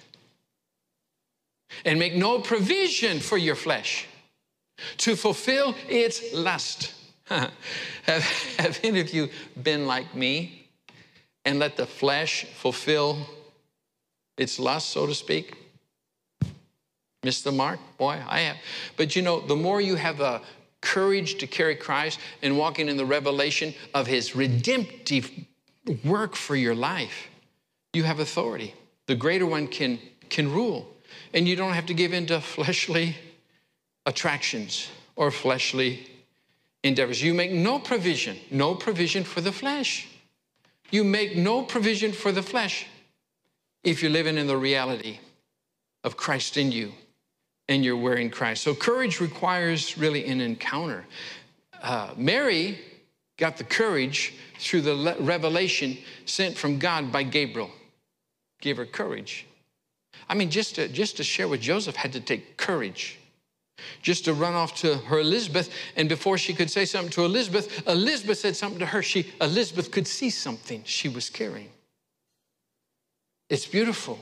[1.83, 4.07] and make no provision for your flesh
[4.97, 6.93] to fulfill its lust.
[8.03, 8.23] have,
[8.57, 9.29] have any of you
[9.61, 10.67] been like me
[11.43, 13.17] and let the flesh fulfill
[14.37, 15.55] its lust, so to speak?
[17.23, 17.79] Miss the mark?
[17.97, 18.57] Boy, I have.
[18.97, 20.41] But you know, the more you have a
[20.81, 25.31] courage to carry Christ and walking in the revelation of his redemptive
[26.03, 27.27] work for your life,
[27.93, 28.75] you have authority.
[29.07, 29.99] The greater one can,
[30.29, 30.87] can rule.
[31.33, 33.15] And you don't have to give in to fleshly
[34.05, 36.07] attractions or fleshly
[36.85, 37.21] endeavors.
[37.21, 40.07] You make no provision, no provision for the flesh.
[40.91, 42.85] You make no provision for the flesh
[43.83, 45.19] if you're living in the reality
[46.03, 46.91] of Christ in you
[47.67, 48.63] and you're wearing Christ.
[48.63, 51.05] So courage requires really an encounter.
[51.81, 52.79] Uh, Mary
[53.37, 57.71] got the courage through the revelation sent from God by Gabriel.
[58.61, 59.47] Gave her courage.
[60.29, 63.17] I mean, just to, just to share with Joseph had to take courage.
[64.01, 67.87] Just to run off to her Elizabeth, and before she could say something to Elizabeth,
[67.87, 69.01] Elizabeth said something to her.
[69.01, 71.69] She, Elizabeth could see something she was carrying.
[73.49, 74.19] It's beautiful.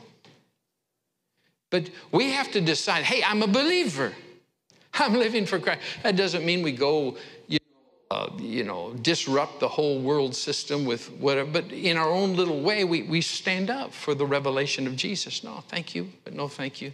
[1.70, 4.14] But we have to decide hey, I'm a believer.
[4.93, 5.82] I'm living for Christ.
[6.04, 10.86] That doesn't mean we go, you know, uh, you know, disrupt the whole world system
[10.86, 14.86] with whatever, but in our own little way, we, we stand up for the revelation
[14.86, 15.43] of Jesus.
[15.43, 16.91] No, thank you, but no thank you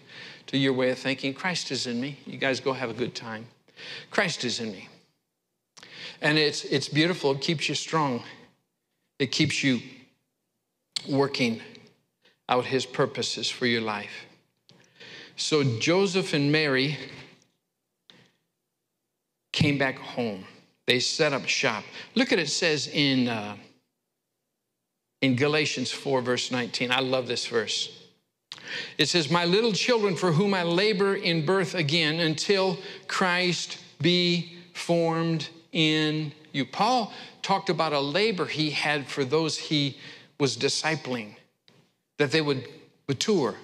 [0.49, 1.31] to your way of thinking.
[1.31, 2.17] Christ is in me.
[2.25, 3.45] You guys go have a good time.
[4.09, 4.89] Christ is in me.
[6.21, 7.33] And it's, it's beautiful.
[7.33, 8.23] It keeps you strong.
[9.19, 9.79] It keeps you
[11.07, 11.61] working
[12.49, 14.25] out his purposes for your life.
[15.35, 16.97] So Joseph and Mary
[19.53, 20.45] came back home.
[20.87, 21.83] They set up shop.
[22.15, 23.55] Look at it says in, uh,
[25.21, 26.89] in Galatians 4, verse 19.
[26.89, 27.98] I love this verse.
[28.97, 34.53] It says, My little children, for whom I labor in birth again until Christ be
[34.73, 36.65] formed in you.
[36.65, 39.97] Paul talked about a labor he had for those he
[40.39, 41.35] was discipling,
[42.17, 42.67] that they would
[43.07, 43.55] mature,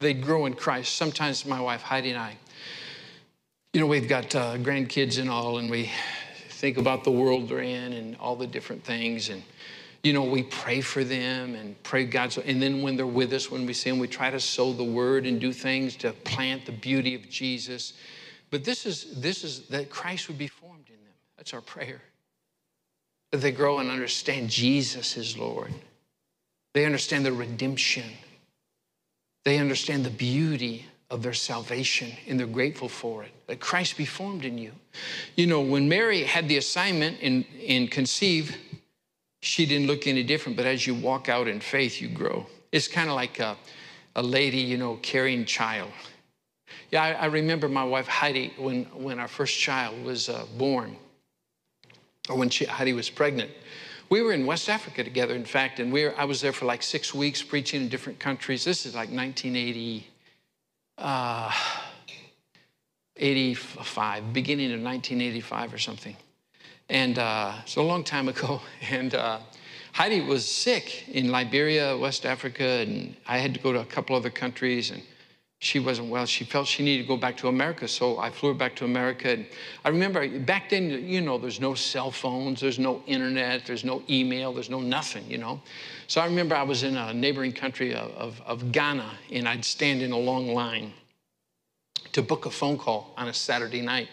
[0.00, 0.96] they'd grow in Christ.
[0.96, 2.36] Sometimes my wife Heidi and I,
[3.72, 5.90] You know, we've got uh, grandkids and all, and we
[6.50, 9.28] think about the world they're in and all the different things.
[9.28, 9.42] And,
[10.02, 12.38] you know, we pray for them and pray God's.
[12.38, 14.84] And then when they're with us, when we see them, we try to sow the
[14.84, 17.94] word and do things to plant the beauty of Jesus.
[18.50, 21.14] But this is, this is that Christ would be formed in them.
[21.36, 22.00] That's our prayer.
[23.32, 25.74] That they grow and understand Jesus is Lord.
[26.74, 28.04] They understand the redemption.
[29.44, 33.30] They understand the beauty of their salvation and they're grateful for it.
[33.46, 34.72] That Christ be formed in you.
[35.36, 38.56] You know, when Mary had the assignment in conceive,
[39.40, 42.46] she didn't look any different, but as you walk out in faith, you grow.
[42.72, 43.56] It's kind of like a,
[44.16, 45.90] a lady, you know, carrying child.
[46.90, 50.96] Yeah, I, I, remember my wife Heidi when, when our first child was uh, born,
[52.28, 53.50] or when she, Heidi was pregnant.
[54.10, 56.64] We were in West Africa together, in fact, and we were, I was there for
[56.64, 58.64] like six weeks preaching in different countries.
[58.64, 60.06] This is like 1980,
[60.96, 61.52] uh,
[63.16, 66.16] 85, beginning of 1985 or something.
[66.88, 68.60] And uh, so a long time ago.
[68.90, 69.40] And uh,
[69.92, 74.16] Heidi was sick in Liberia, West Africa, and I had to go to a couple
[74.16, 74.90] other countries.
[74.90, 75.02] And
[75.60, 76.24] she wasn't well.
[76.24, 77.88] She felt she needed to go back to America.
[77.88, 79.30] So I flew her back to America.
[79.30, 79.46] And
[79.84, 84.02] I remember back then, you know, there's no cell phones, there's no internet, there's no
[84.08, 85.60] email, there's no nothing, you know.
[86.06, 89.64] So I remember I was in a neighboring country of, of, of Ghana, and I'd
[89.64, 90.92] stand in a long line
[92.12, 94.08] to book a phone call on a Saturday night.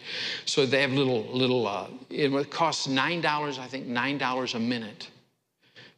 [0.46, 5.10] So they have little, little, uh, it costs $9, I think, $9 a minute.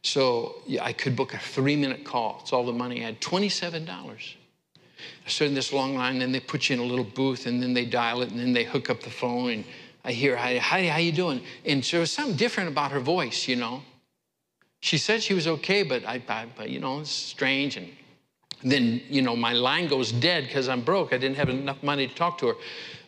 [0.03, 2.39] So yeah, I could book a three minute call.
[2.41, 3.87] It's all the money I had, $27.
[3.89, 7.61] I stood in this long line, and they put you in a little booth, and
[7.61, 9.65] then they dial it, and then they hook up the phone, and
[10.03, 11.41] I hear, hi, hi how you doing?
[11.65, 13.83] And so there was something different about her voice, you know.
[14.79, 17.77] She said she was okay, but I, I but you know, it's strange.
[17.77, 17.89] And
[18.63, 21.13] then, you know, my line goes dead because I'm broke.
[21.13, 22.53] I didn't have enough money to talk to her.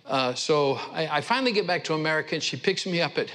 [0.05, 3.29] Uh, so I, I, finally get back to America, and she picks me up at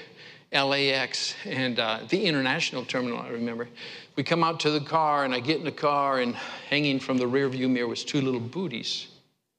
[0.53, 3.69] LAX and uh, the international terminal, I remember.
[4.17, 6.35] We come out to the car, and I get in the car, and
[6.69, 9.09] hanging from the rearview mirror was two little booties.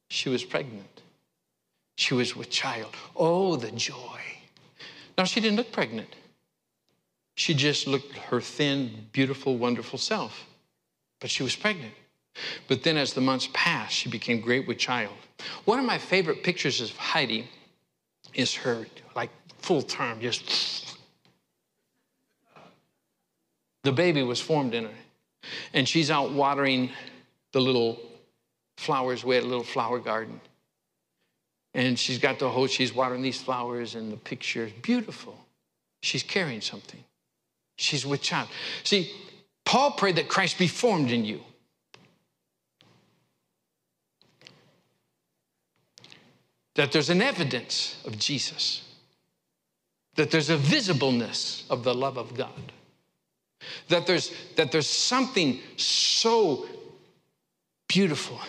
[0.08, 1.02] She was pregnant.
[1.96, 2.94] She was with child.
[3.14, 4.20] Oh, the joy.
[5.16, 6.14] Now, she didn't look pregnant.
[7.34, 10.46] She just looked her thin, beautiful, wonderful self.
[11.20, 11.94] But she was pregnant.
[12.68, 15.14] But then, as the months passed, she became great with child.
[15.64, 17.48] One of my favorite pictures of Heidi
[18.34, 20.98] is her, like, full term, just
[23.82, 24.94] the baby was formed in her.
[25.72, 26.90] And she's out watering
[27.52, 28.00] the little
[28.76, 29.24] flowers.
[29.24, 30.40] We had a little flower garden.
[31.72, 35.38] And she's got the hose, she's watering these flowers, and the picture is beautiful.
[36.02, 37.02] She's carrying something.
[37.76, 38.48] She's with child.
[38.82, 39.12] See,
[39.64, 41.40] Paul prayed that Christ be formed in you.
[46.76, 48.82] That there's an evidence of Jesus,
[50.14, 52.72] that there's a visibleness of the love of God.
[53.88, 56.66] That there's, that there's something so
[57.88, 58.40] beautiful.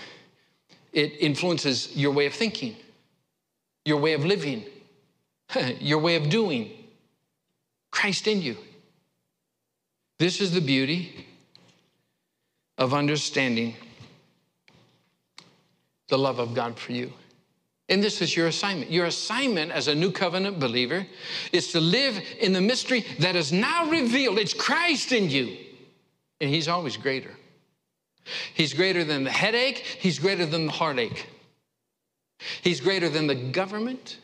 [0.91, 2.75] It influences your way of thinking,
[3.85, 4.63] your way of living,
[5.79, 6.71] your way of doing.
[7.91, 8.57] Christ in you.
[10.19, 11.25] This is the beauty
[12.77, 13.75] of understanding
[16.09, 17.13] the love of God for you.
[17.89, 18.91] And this is your assignment.
[18.91, 21.07] Your assignment as a new covenant believer
[21.53, 24.39] is to live in the mystery that is now revealed.
[24.39, 25.55] It's Christ in you,
[26.41, 27.31] and He's always greater.
[28.53, 31.27] He's greater than the headache, He's greater than the heartache.
[32.61, 34.17] He's greater than the government.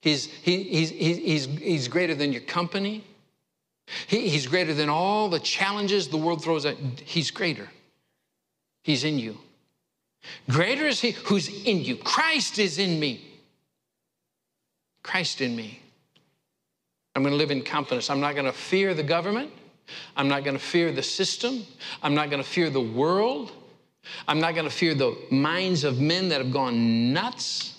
[0.00, 3.04] He's, he, he's, he's, he's greater than your company.
[4.06, 6.76] He, he's greater than all the challenges the world throws at.
[7.04, 7.68] He's greater.
[8.82, 9.38] He's in you.
[10.50, 11.96] Greater is he who's in you.
[11.96, 13.24] Christ is in me.
[15.02, 15.80] Christ in me.
[17.14, 18.10] I'm going to live in confidence.
[18.10, 19.50] I'm not going to fear the government.
[20.16, 21.64] I'm not going to fear the system.
[22.02, 23.52] I'm not going to fear the world.
[24.26, 27.74] I'm not going to fear the minds of men that have gone nuts.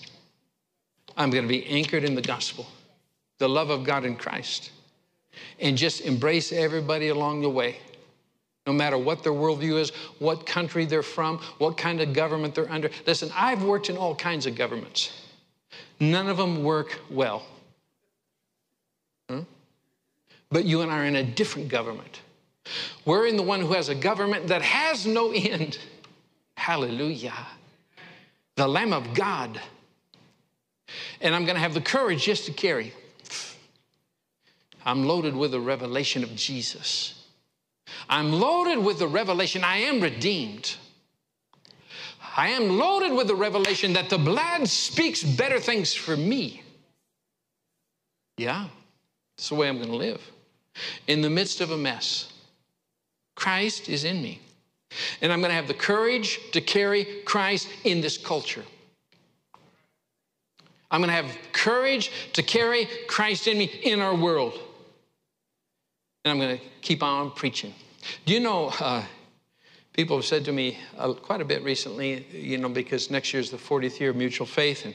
[1.16, 2.66] I'm going to be anchored in the gospel,
[3.38, 4.70] the love of God in Christ,
[5.58, 7.78] and just embrace everybody along the way
[8.70, 9.90] no matter what their worldview is,
[10.20, 12.88] what country they're from, what kind of government they're under.
[13.04, 15.10] Listen, I've worked in all kinds of governments.
[15.98, 17.44] None of them work well.
[19.28, 19.40] Huh?
[20.50, 22.20] But you and I are in a different government.
[23.04, 25.78] We're in the one who has a government that has no end.
[26.56, 27.34] Hallelujah.
[28.54, 29.60] The Lamb of God.
[31.20, 32.94] And I'm going to have the courage just to carry.
[34.86, 37.19] I'm loaded with the revelation of Jesus.
[38.08, 40.76] I'm loaded with the revelation I am redeemed.
[42.36, 46.62] I am loaded with the revelation that the blood speaks better things for me.
[48.36, 48.68] Yeah,
[49.36, 50.22] that's the way I'm going to live.
[51.06, 52.32] In the midst of a mess,
[53.34, 54.40] Christ is in me.
[55.20, 58.64] And I'm going to have the courage to carry Christ in this culture.
[60.90, 64.58] I'm going to have courage to carry Christ in me in our world.
[66.24, 67.74] And I'm going to keep on preaching.
[68.26, 69.02] Do you know, uh,
[69.92, 73.40] people have said to me uh, quite a bit recently, you know, because next year
[73.40, 74.84] is the 40th year of mutual faith.
[74.84, 74.94] And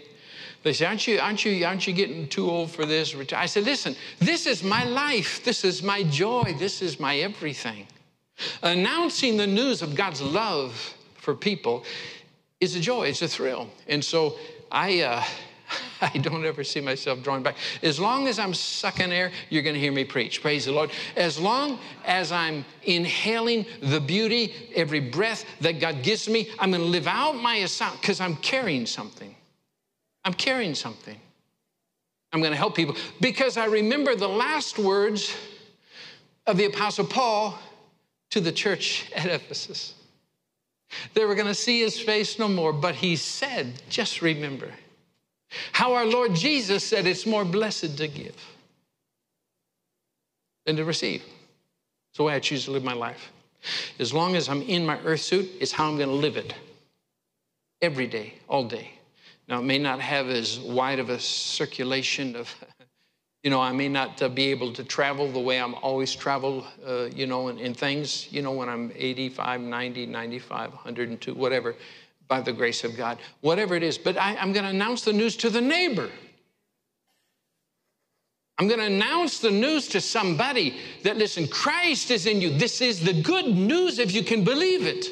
[0.62, 3.16] they say, aren't you, aren't you, aren't you getting too old for this?
[3.34, 5.44] I said, listen, this is my life.
[5.44, 6.56] This is my joy.
[6.60, 7.88] This is my everything.
[8.62, 11.86] Announcing the news of God's love for people
[12.60, 13.70] is a joy, it's a thrill.
[13.88, 14.36] And so
[14.72, 15.24] I, uh,
[16.02, 17.58] I don't ever see myself drawing back.
[17.82, 20.42] As long as I'm sucking air, you're going to hear me preach.
[20.42, 20.92] Praise the Lord.
[21.16, 26.84] As long as I'm inhaling the beauty, every breath that God gives me, I'm going
[26.84, 29.36] to live out my assignment because I'm carrying something.
[30.24, 31.20] I'm carrying something.
[32.34, 35.36] I'm going to help people because I remember the last words
[36.48, 37.58] of the Apostle Paul
[38.32, 39.94] to the church at Ephesus.
[41.14, 44.72] They were going to see his face no more, but he said, just remember
[45.72, 48.36] how our Lord Jesus said it's more blessed to give
[50.66, 51.22] than to receive.
[51.22, 53.32] It's the way I choose to live my life.
[54.00, 56.54] As long as I'm in my earth suit, it's how I'm going to live it
[57.82, 58.92] every day, all day.
[59.48, 62.54] Now, it may not have as wide of a circulation of,
[63.44, 66.66] you know, I may not uh, be able to travel the way I'm always traveled,
[66.86, 71.76] uh, you know, in, in things, you know, when I'm 85, 90, 95, 102, whatever
[72.28, 73.98] by the grace of God, whatever it is.
[73.98, 76.10] But I, am going to announce the news to the neighbor.
[78.58, 82.58] I'm going to announce the news to somebody that, listen, Christ is in you.
[82.58, 85.08] This is the good news if you can believe it.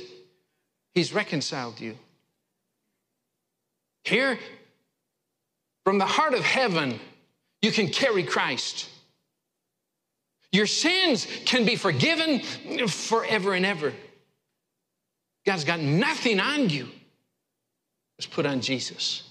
[0.93, 1.97] He's reconciled you.
[4.05, 4.39] Here,
[5.83, 6.99] from the heart of heaven,
[7.61, 8.89] you can carry Christ.
[10.51, 12.39] Your sins can be forgiven
[12.87, 13.91] forever and ever.
[15.45, 16.87] God's got nothing on you
[18.25, 19.23] put on Jesus.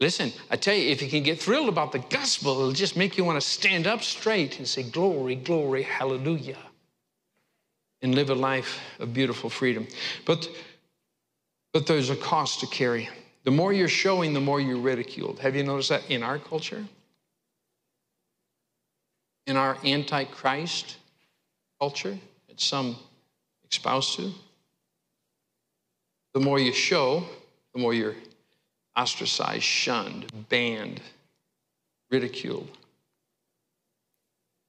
[0.00, 3.18] Listen, I tell you, if you can get thrilled about the gospel, it'll just make
[3.18, 6.56] you want to stand up straight and say, Glory, glory, hallelujah,
[8.00, 9.86] and live a life of beautiful freedom.
[10.24, 10.48] But,
[11.74, 13.10] but there's a cost to carry.
[13.44, 15.38] The more you're showing, the more you're ridiculed.
[15.40, 16.84] Have you noticed that in our culture?
[19.46, 20.96] In our antichrist
[21.78, 22.16] culture
[22.48, 22.96] that some
[23.70, 24.32] espouse to?
[26.34, 27.24] The more you show,
[27.74, 28.16] the more you're
[28.96, 31.00] ostracized, shunned, banned,
[32.10, 32.68] ridiculed.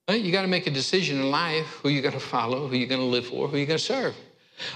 [0.09, 2.89] You got to make a decision in life who you're going to follow, who you're
[2.89, 4.15] going to live for, who you're going to serve.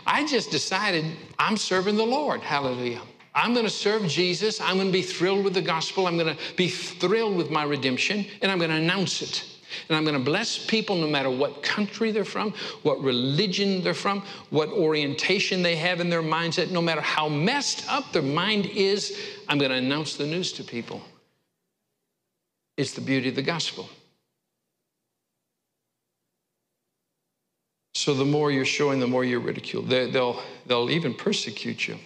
[0.05, 1.05] I just decided
[1.37, 2.41] I'm serving the Lord.
[2.41, 3.01] Hallelujah.
[3.33, 4.61] I'm going to serve Jesus.
[4.61, 6.07] I'm going to be thrilled with the gospel.
[6.07, 9.43] I'm going to be thrilled with my redemption, and I'm going to announce it.
[9.87, 12.53] And I'm going to bless people no matter what country they're from,
[12.83, 17.89] what religion they're from, what orientation they have in their mindset, no matter how messed
[17.89, 21.01] up their mind is, I'm going to announce the news to people.
[22.77, 23.89] It's the beauty of the gospel.
[27.93, 29.89] So the more you're showing, the more you're ridiculed.
[29.89, 31.97] They, will they'll even persecute you.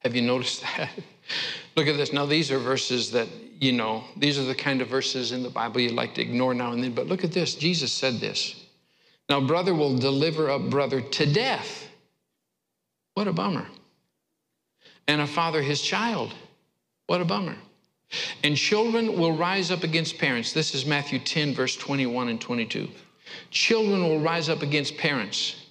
[0.00, 0.90] Have you noticed that?
[1.76, 2.12] Look at this.
[2.12, 3.28] Now, these are verses that,
[3.62, 6.52] you know, these are the kind of verses in the Bible you like to ignore
[6.52, 6.92] now and then.
[6.92, 7.54] But look at this.
[7.54, 8.66] Jesus said this.
[9.28, 11.88] Now, brother will deliver up brother to death.
[13.14, 13.66] What a bummer.
[15.06, 16.34] And a father his child.
[17.06, 17.56] What a bummer.
[18.42, 20.52] And children will rise up against parents.
[20.52, 22.88] This is Matthew 10, verse 21 and 22.
[23.50, 25.66] Children will rise up against parents.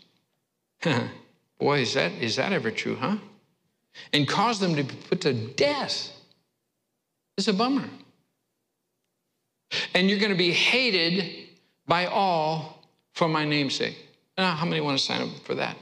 [1.60, 3.18] Boy, is that, is that ever true, huh?
[4.14, 6.12] and cause them to be put to death.
[7.38, 7.88] It's a bummer.
[9.94, 11.50] And you're going to be hated
[11.88, 12.84] by all
[13.14, 13.98] for my namesake.
[14.38, 15.78] Now, how many want to sign up for that?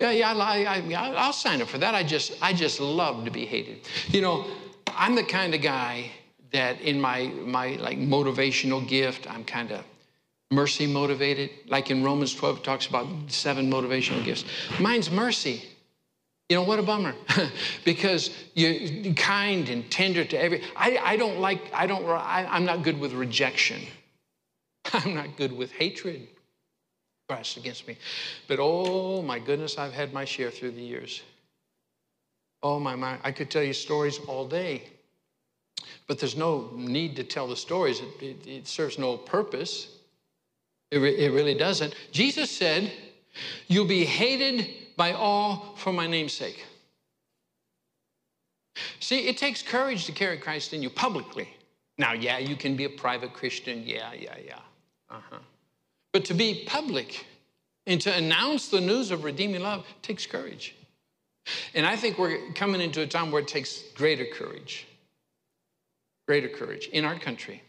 [0.00, 1.94] Yeah, yeah, I, I, I'll sign up for that.
[1.94, 3.80] I just, I just love to be hated.
[4.08, 4.46] You know,
[4.88, 6.10] I'm the kind of guy
[6.52, 9.84] that in my, my like motivational gift, I'm kind of
[10.50, 11.50] mercy motivated.
[11.68, 14.44] Like in Romans 12, it talks about seven motivational gifts.
[14.80, 15.64] Mine's mercy.
[16.50, 17.14] You know, what a bummer.
[17.84, 20.64] because you're kind and tender to every.
[20.76, 23.80] I, I don't like, I don't, I, I'm not good with rejection.
[24.92, 26.26] I'm not good with hatred
[27.28, 27.96] pressed against me.
[28.48, 31.22] But oh my goodness, I've had my share through the years.
[32.64, 34.82] Oh my, my, I could tell you stories all day.
[36.08, 38.00] But there's no need to tell the stories.
[38.00, 39.98] It, it, it serves no purpose.
[40.90, 41.94] It, re, it really doesn't.
[42.10, 42.90] Jesus said,
[43.68, 44.68] You'll be hated
[45.00, 46.62] by all for my name's sake.
[48.98, 51.48] See, it takes courage to carry Christ in you publicly.
[51.96, 53.82] Now, yeah, you can be a private Christian.
[53.86, 54.58] Yeah, yeah, yeah.
[55.08, 55.38] Uh-huh.
[56.12, 57.24] But to be public
[57.86, 60.76] and to announce the news of redeeming love takes courage.
[61.72, 64.86] And I think we're coming into a time where it takes greater courage,
[66.28, 67.62] greater courage in our country,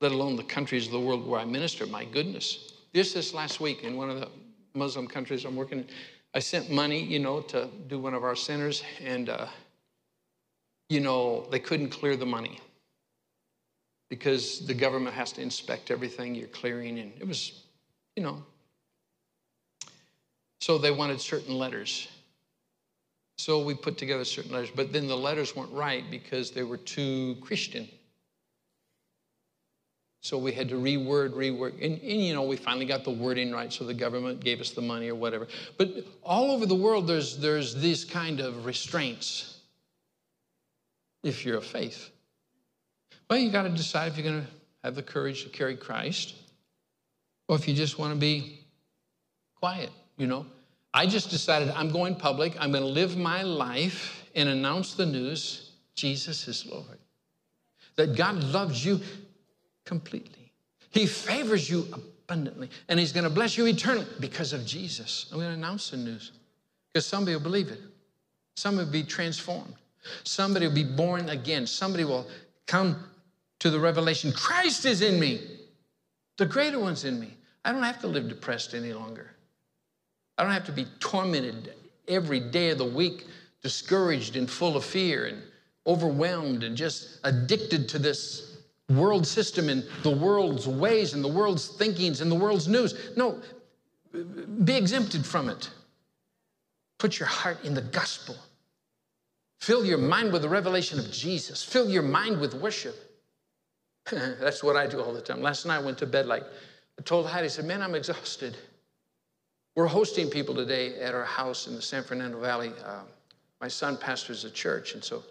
[0.00, 1.86] let alone the countries of the world where I minister.
[1.86, 2.72] My goodness.
[2.92, 4.28] Just this last week in one of the
[4.74, 5.86] Muslim countries I'm working in,
[6.34, 9.46] I sent money, you know, to do one of our centers, and, uh,
[10.88, 12.58] you know, they couldn't clear the money
[14.08, 16.98] because the government has to inspect everything you're clearing.
[16.98, 17.64] And it was,
[18.16, 18.42] you know.
[20.60, 22.08] So they wanted certain letters.
[23.38, 26.76] So we put together certain letters, but then the letters weren't right because they were
[26.76, 27.88] too Christian.
[30.22, 31.72] So we had to reword, reword.
[31.84, 34.70] And, and, you know, we finally got the wording right, so the government gave us
[34.70, 35.48] the money or whatever.
[35.76, 39.58] But all over the world, there's, there's these kind of restraints
[41.24, 42.10] if you're of faith.
[43.28, 44.50] Well, you got to decide if you're going to
[44.84, 46.36] have the courage to carry Christ
[47.48, 48.60] or if you just want to be
[49.56, 50.46] quiet, you know.
[50.94, 52.54] I just decided I'm going public.
[52.60, 56.98] I'm going to live my life and announce the news Jesus is Lord.
[57.96, 59.00] That God loves you
[59.84, 60.52] completely.
[60.90, 62.70] He favors you abundantly.
[62.88, 65.26] And He's going to bless you eternally because of Jesus.
[65.30, 66.32] I'm going to announce the news
[66.92, 67.80] because somebody will believe it.
[68.56, 69.74] Somebody will be transformed.
[70.24, 71.66] Somebody will be born again.
[71.66, 72.26] Somebody will
[72.66, 72.96] come
[73.60, 75.40] to the revelation Christ is in me.
[76.36, 77.36] The greater one's in me.
[77.64, 79.30] I don't have to live depressed any longer.
[80.36, 81.74] I don't have to be tormented
[82.08, 83.26] every day of the week,
[83.62, 85.42] discouraged and full of fear and
[85.86, 88.51] overwhelmed and just addicted to this
[88.88, 92.94] world system and the world's ways and the world's thinkings and the world's news.
[93.16, 93.40] No,
[94.64, 95.70] be exempted from it.
[96.98, 98.36] Put your heart in the gospel.
[99.60, 101.62] Fill your mind with the revelation of Jesus.
[101.62, 102.96] Fill your mind with worship.
[104.10, 105.40] That's what I do all the time.
[105.40, 106.42] Last night I went to bed like,
[106.98, 108.56] I told Heidi, I said, man, I'm exhausted.
[109.74, 112.72] We're hosting people today at our house in the San Fernando Valley.
[112.84, 113.00] Uh,
[113.60, 115.22] my son pastors a church, and so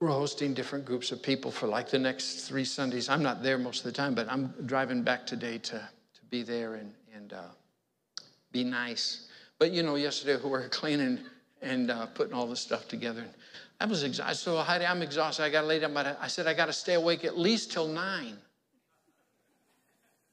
[0.00, 3.10] we're hosting different groups of people for like the next three Sundays.
[3.10, 6.42] I'm not there most of the time, but I'm driving back today to, to be
[6.42, 7.42] there and, and uh,
[8.50, 9.28] be nice.
[9.58, 11.18] But you know, yesterday we were cleaning
[11.60, 13.20] and uh, putting all this stuff together.
[13.20, 13.30] And
[13.78, 14.42] I was exhausted.
[14.42, 15.42] So Heidi, I'm exhausted.
[15.42, 17.70] I got to lay down, but I said I got to stay awake at least
[17.70, 18.38] till nine.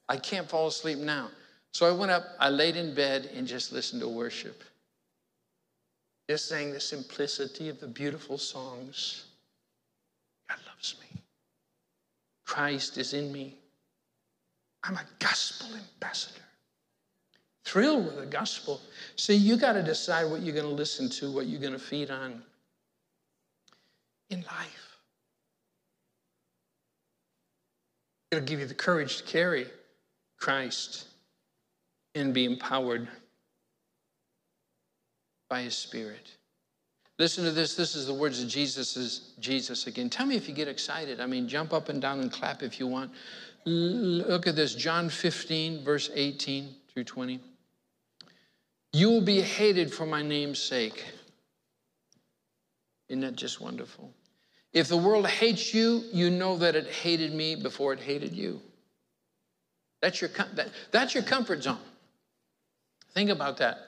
[0.08, 1.28] I can't fall asleep now.
[1.72, 4.62] So I went up, I laid in bed and just listened to worship.
[6.26, 9.27] Just sang the simplicity of the beautiful songs.
[10.48, 11.20] God loves me.
[12.44, 13.56] Christ is in me.
[14.84, 16.40] I'm a gospel ambassador.
[17.64, 18.80] Thrilled with the gospel.
[19.16, 21.78] See, you got to decide what you're going to listen to, what you're going to
[21.78, 22.42] feed on
[24.30, 24.96] in life.
[28.30, 29.66] It'll give you the courage to carry
[30.38, 31.08] Christ
[32.14, 33.08] and be empowered
[35.48, 36.37] by his spirit.
[37.18, 37.74] Listen to this.
[37.74, 40.08] This is the words of Jesus is Jesus again.
[40.08, 41.20] Tell me if you get excited.
[41.20, 43.10] I mean, jump up and down and clap if you want.
[43.66, 47.40] Look at this John 15, verse 18 through 20.
[48.92, 51.04] You will be hated for my name's sake.
[53.08, 54.12] Isn't that just wonderful?
[54.72, 58.60] If the world hates you, you know that it hated me before it hated you.
[60.00, 61.78] That's your, that, that's your comfort zone.
[63.12, 63.87] Think about that.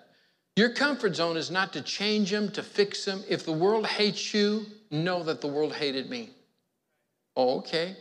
[0.61, 3.25] Your comfort zone is not to change them, to fix them.
[3.27, 6.29] If the world hates you, know that the world hated me.
[7.35, 7.97] Oh, okay.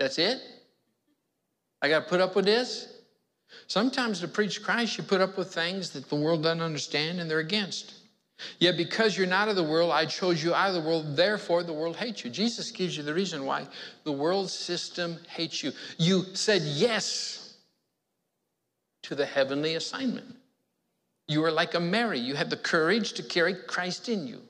[0.00, 0.40] That's it?
[1.82, 3.02] I got to put up with this?
[3.66, 7.30] Sometimes to preach Christ, you put up with things that the world doesn't understand and
[7.30, 7.92] they're against.
[8.60, 11.64] Yet because you're not of the world, I chose you out of the world, therefore
[11.64, 12.30] the world hates you.
[12.30, 13.66] Jesus gives you the reason why
[14.04, 15.70] the world system hates you.
[15.98, 17.41] You said yes
[19.02, 20.36] to the heavenly assignment.
[21.28, 22.18] You are like a Mary.
[22.18, 24.40] You had the courage to carry Christ in you.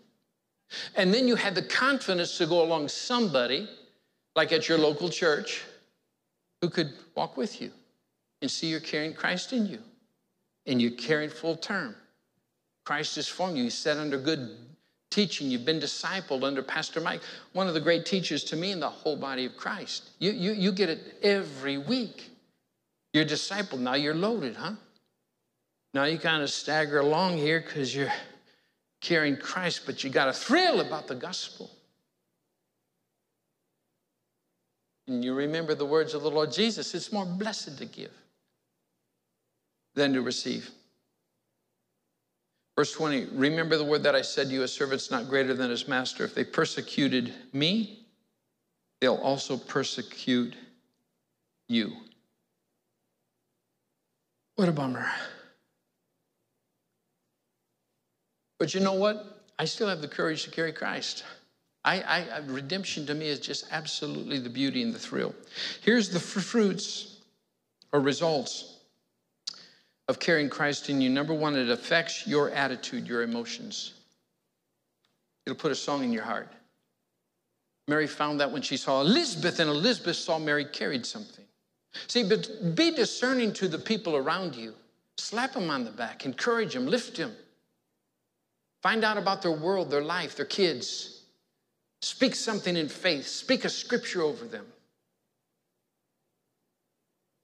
[0.97, 3.69] And then you had the confidence to go along somebody,
[4.35, 5.62] like at your local church,
[6.61, 7.70] who could walk with you
[8.41, 9.79] and see you're carrying Christ in you
[10.66, 11.95] and you're carrying full term.
[12.85, 13.65] Christ has formed you.
[13.65, 14.57] He's set under good
[15.11, 15.51] teaching.
[15.51, 17.20] You've been discipled under Pastor Mike,
[17.53, 20.11] one of the great teachers to me in the whole body of Christ.
[20.19, 22.31] You, you, you get it every week.
[23.13, 23.81] You're discipled.
[23.81, 24.73] Now you're loaded, huh?
[25.95, 28.13] Now you kind of stagger along here because you're
[29.01, 31.71] carrying Christ, but you got a thrill about the gospel.
[35.13, 38.13] and you remember the words of the Lord Jesus, it's more blessed to give
[39.95, 40.71] than to receive.
[42.77, 45.71] Verse 20, remember the word that I said to you, a servant's not greater than
[45.71, 46.25] his master.
[46.25, 48.07] If they persecuted me,
[49.01, 50.55] they'll also persecute
[51.69, 51.93] you.
[54.57, 55.07] What a bummer.
[58.59, 59.43] But you know what?
[59.59, 61.24] I still have the courage to carry Christ.
[61.85, 65.35] I, I, redemption to me is just absolutely the beauty and the thrill.
[65.81, 67.16] Here's the fruits
[67.93, 68.77] or results
[70.09, 71.11] of carrying Christ in you.
[71.11, 73.95] Number one, it affects your attitude, your emotions.
[75.45, 76.49] It'll put a song in your heart.
[77.89, 81.45] Mary found that when she saw Elizabeth, and Elizabeth saw Mary carried something.
[82.06, 84.74] See, but be discerning to the people around you.
[85.19, 87.35] Slap them on the back, encourage them, lift them.
[88.82, 91.23] Find out about their world, their life, their kids.
[92.01, 94.66] Speak something in faith, speak a scripture over them.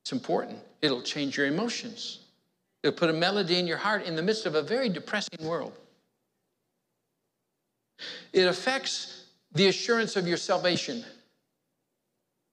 [0.02, 0.58] It's important.
[0.80, 2.20] It'll change your emotions.
[2.82, 5.72] It'll put a melody in your heart in the midst of a very depressing world.
[8.32, 11.04] It affects the assurance of your salvation.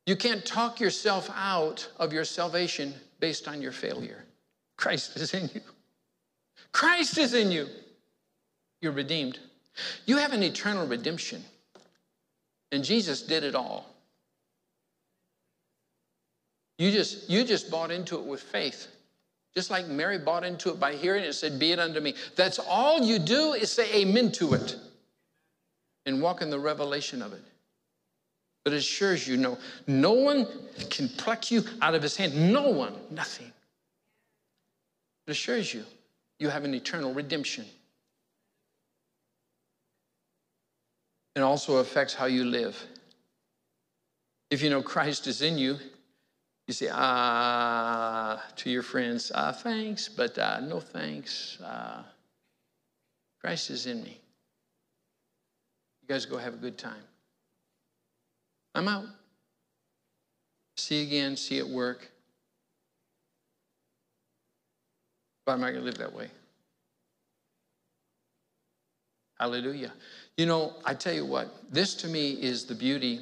[0.05, 4.23] You can't talk yourself out of your salvation based on your failure.
[4.77, 5.61] Christ is in you.
[6.71, 7.67] Christ is in you.
[8.81, 9.39] You're redeemed.
[10.05, 11.43] You have an eternal redemption.
[12.71, 13.85] And Jesus did it all.
[16.77, 18.87] You just, you just bought into it with faith.
[19.55, 22.13] Just like Mary bought into it by hearing it and said, Be it unto me.
[22.35, 24.75] That's all you do is say amen to it
[26.05, 27.41] and walk in the revelation of it.
[28.65, 30.47] But it assures you no, no one
[30.89, 32.51] can pluck you out of his hand.
[32.51, 33.53] No one, nothing.
[35.27, 35.85] It assures you
[36.39, 37.65] you have an eternal redemption.
[41.35, 42.81] It also affects how you live.
[44.49, 45.77] If you know Christ is in you,
[46.67, 51.59] you say, ah, to your friends, ah, thanks, but uh, no thanks.
[51.61, 52.03] Uh,
[53.41, 54.19] Christ is in me.
[56.01, 57.03] You guys go have a good time.
[58.75, 59.05] I'm out.
[60.75, 62.11] See again, see at work.
[65.45, 66.27] But I'm not going to live that way.
[69.39, 69.93] Hallelujah.
[70.37, 73.21] You know, I tell you what, this to me is the beauty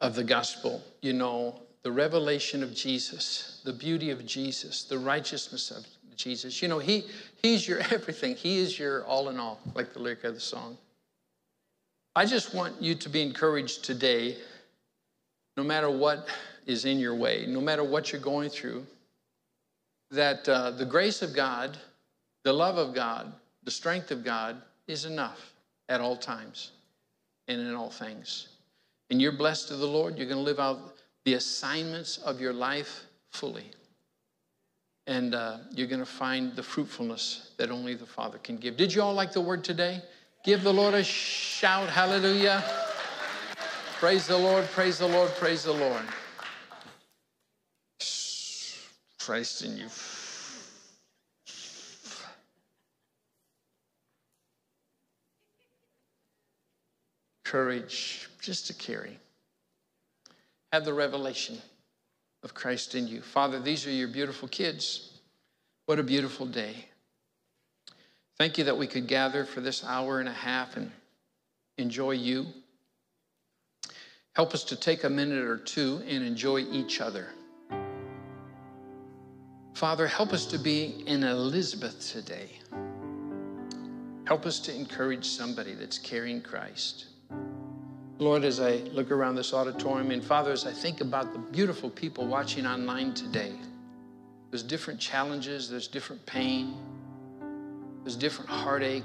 [0.00, 0.82] of the gospel.
[1.00, 5.86] You know, the revelation of Jesus, the beauty of Jesus, the righteousness of
[6.16, 6.60] Jesus.
[6.62, 7.04] You know, he,
[7.42, 8.34] He's your everything.
[8.34, 10.78] He is your all in all, like the lyric of the song.
[12.16, 14.36] I just want you to be encouraged today,
[15.56, 16.28] no matter what
[16.64, 18.86] is in your way, no matter what you're going through,
[20.12, 21.76] that uh, the grace of God,
[22.44, 23.32] the love of God,
[23.64, 25.54] the strength of God is enough
[25.88, 26.70] at all times
[27.48, 28.48] and in all things.
[29.10, 30.16] And you're blessed of the Lord.
[30.16, 33.70] You're going to live out the assignments of your life fully.
[35.08, 38.76] And uh, you're going to find the fruitfulness that only the Father can give.
[38.76, 40.00] Did you all like the word today?
[40.44, 41.88] Give the Lord a shout.
[41.88, 42.62] Hallelujah.
[43.98, 46.02] Praise the Lord, praise the Lord, praise the Lord.
[49.18, 49.88] Christ in you.
[57.54, 59.16] courage just to carry.
[60.72, 61.56] Have the revelation
[62.42, 63.20] of Christ in you.
[63.20, 65.20] Father, these are your beautiful kids.
[65.86, 66.86] What a beautiful day.
[68.38, 70.90] Thank you that we could gather for this hour and a half and
[71.78, 72.46] enjoy you.
[74.34, 77.28] Help us to take a minute or two and enjoy each other.
[79.74, 82.50] Father, help us to be an Elizabeth today.
[84.26, 87.06] Help us to encourage somebody that's carrying Christ.
[88.18, 91.90] Lord, as I look around this auditorium, and Father, as I think about the beautiful
[91.90, 93.52] people watching online today,
[94.50, 96.76] there's different challenges, there's different pain,
[98.04, 99.02] there's different heartache.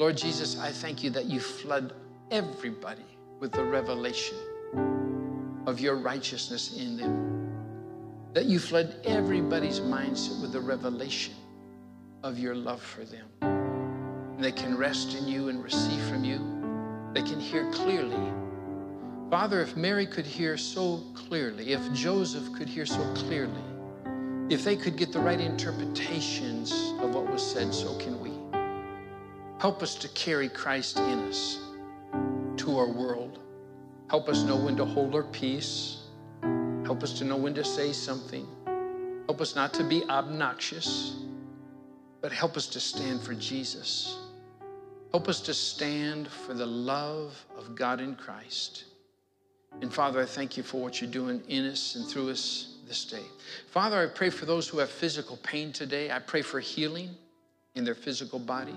[0.00, 1.94] Lord Jesus, I thank you that you flood
[2.32, 3.04] everybody
[3.38, 4.36] with the revelation
[5.66, 8.32] of your righteousness in them.
[8.32, 11.34] That you flood everybody's mindset with the revelation
[12.24, 13.28] of your love for them.
[13.42, 16.54] And they can rest in you and receive from you
[17.14, 18.32] they can hear clearly.
[19.30, 23.62] Father, if Mary could hear so clearly, if Joseph could hear so clearly,
[24.50, 28.32] if they could get the right interpretations of what was said, so can we.
[29.58, 31.58] Help us to carry Christ in us
[32.58, 33.38] to our world.
[34.10, 36.02] Help us know when to hold our peace.
[36.84, 38.46] Help us to know when to say something.
[39.26, 41.16] Help us not to be obnoxious,
[42.20, 44.18] but help us to stand for Jesus.
[45.10, 48.84] Help us to stand for the love of God in Christ.
[49.80, 53.04] And Father, I thank you for what you're doing in us and through us this
[53.04, 53.24] day.
[53.70, 56.10] Father, I pray for those who have physical pain today.
[56.10, 57.10] I pray for healing
[57.74, 58.76] in their physical body.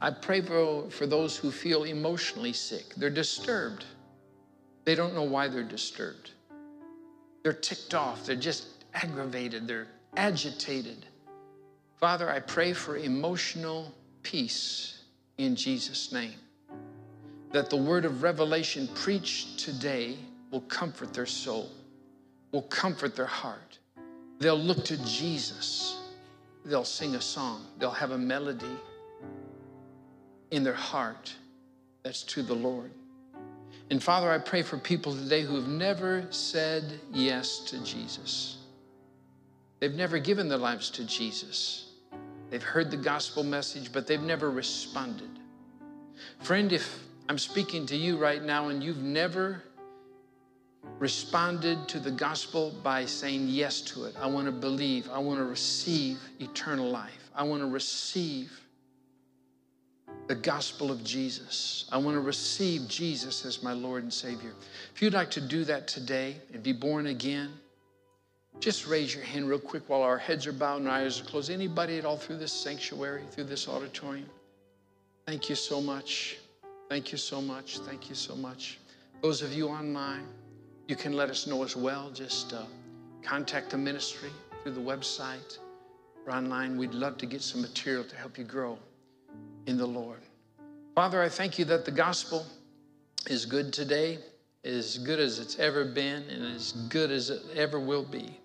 [0.00, 2.94] I pray for, for those who feel emotionally sick.
[2.96, 3.84] They're disturbed.
[4.84, 6.30] They don't know why they're disturbed.
[7.42, 8.24] They're ticked off.
[8.24, 9.66] They're just aggravated.
[9.66, 11.06] They're agitated.
[11.98, 15.02] Father, I pray for emotional peace
[15.36, 16.34] in Jesus' name.
[17.52, 20.16] That the word of revelation preached today
[20.50, 21.70] will comfort their soul,
[22.52, 23.78] will comfort their heart.
[24.38, 26.00] They'll look to Jesus.
[26.64, 27.66] They'll sing a song.
[27.78, 28.76] They'll have a melody
[30.50, 31.34] in their heart
[32.02, 32.90] that's to the Lord.
[33.90, 38.58] And Father, I pray for people today who have never said yes to Jesus.
[39.80, 41.92] They've never given their lives to Jesus.
[42.50, 45.30] They've heard the gospel message, but they've never responded.
[46.40, 49.62] Friend, if I'm speaking to you right now and you've never
[50.98, 55.38] responded to the gospel by saying yes to it, I want to believe, I want
[55.38, 58.52] to receive eternal life, I want to receive
[60.26, 61.86] the gospel of Jesus.
[61.90, 64.52] I want to receive Jesus as my Lord and Savior.
[64.94, 67.50] If you'd like to do that today and be born again,
[68.60, 71.24] just raise your hand real quick while our heads are bowed and our eyes are
[71.24, 71.50] closed.
[71.50, 74.28] Anybody at all through this sanctuary, through this auditorium?
[75.26, 76.38] Thank you so much.
[76.88, 77.78] Thank you so much.
[77.78, 78.78] Thank you so much.
[79.22, 80.26] Those of you online,
[80.90, 82.10] you can let us know as well.
[82.10, 82.64] Just uh,
[83.22, 84.30] contact the ministry
[84.62, 85.58] through the website
[86.26, 86.76] or online.
[86.76, 88.76] We'd love to get some material to help you grow
[89.66, 90.18] in the Lord.
[90.96, 92.44] Father, I thank you that the gospel
[93.26, 94.18] is good today,
[94.64, 98.36] as good as it's ever been, and as good as it ever will be.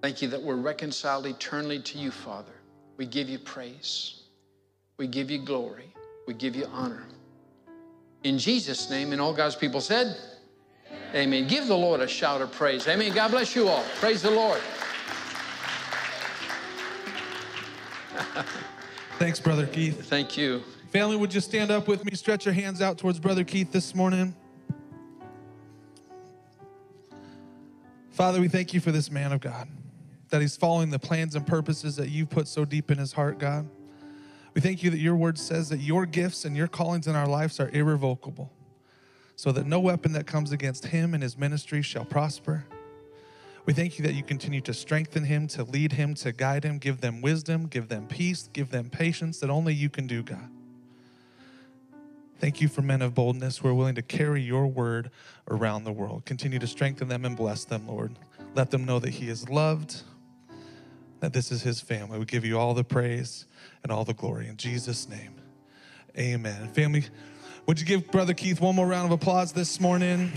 [0.00, 2.52] Thank you that we're reconciled eternally to you, Father.
[2.98, 4.22] We give you praise.
[4.96, 5.92] We give you glory.
[6.28, 7.04] We give you honor.
[8.22, 10.16] In Jesus' name, and all God's people said.
[11.14, 11.46] Amen.
[11.46, 12.86] Give the Lord a shout of praise.
[12.86, 13.12] Amen.
[13.14, 13.82] God bless you all.
[13.96, 14.60] Praise the Lord.
[19.18, 20.04] Thanks, Brother Keith.
[20.08, 20.62] Thank you.
[20.92, 22.14] Family, would you stand up with me?
[22.14, 24.34] Stretch your hands out towards Brother Keith this morning.
[28.10, 29.68] Father, we thank you for this man of God,
[30.30, 33.38] that he's following the plans and purposes that you've put so deep in his heart,
[33.38, 33.68] God.
[34.54, 37.28] We thank you that your word says that your gifts and your callings in our
[37.28, 38.50] lives are irrevocable,
[39.38, 42.64] so that no weapon that comes against him and his ministry shall prosper.
[43.66, 46.78] We thank you that you continue to strengthen him, to lead him, to guide him,
[46.78, 50.50] give them wisdom, give them peace, give them patience that only you can do, God.
[52.40, 55.12] Thank you for men of boldness who are willing to carry your word
[55.48, 56.24] around the world.
[56.24, 58.18] Continue to strengthen them and bless them, Lord.
[58.56, 60.02] Let them know that he is loved,
[61.20, 62.18] that this is his family.
[62.18, 63.46] We give you all the praise
[63.84, 64.48] and all the glory.
[64.48, 65.36] In Jesus' name,
[66.18, 66.70] amen.
[66.70, 67.04] Family,
[67.68, 70.32] would you give Brother Keith one more round of applause this morning?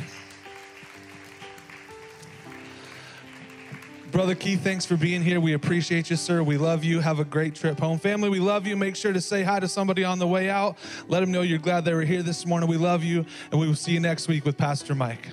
[4.11, 5.39] Brother Keith, thanks for being here.
[5.39, 6.43] We appreciate you, sir.
[6.43, 6.99] We love you.
[6.99, 7.99] Have a great trip home.
[7.99, 8.75] Family, we love you.
[8.75, 10.77] Make sure to say hi to somebody on the way out.
[11.07, 12.67] Let them know you're glad they were here this morning.
[12.67, 15.29] We love you, and we will see you next week with Pastor Mike.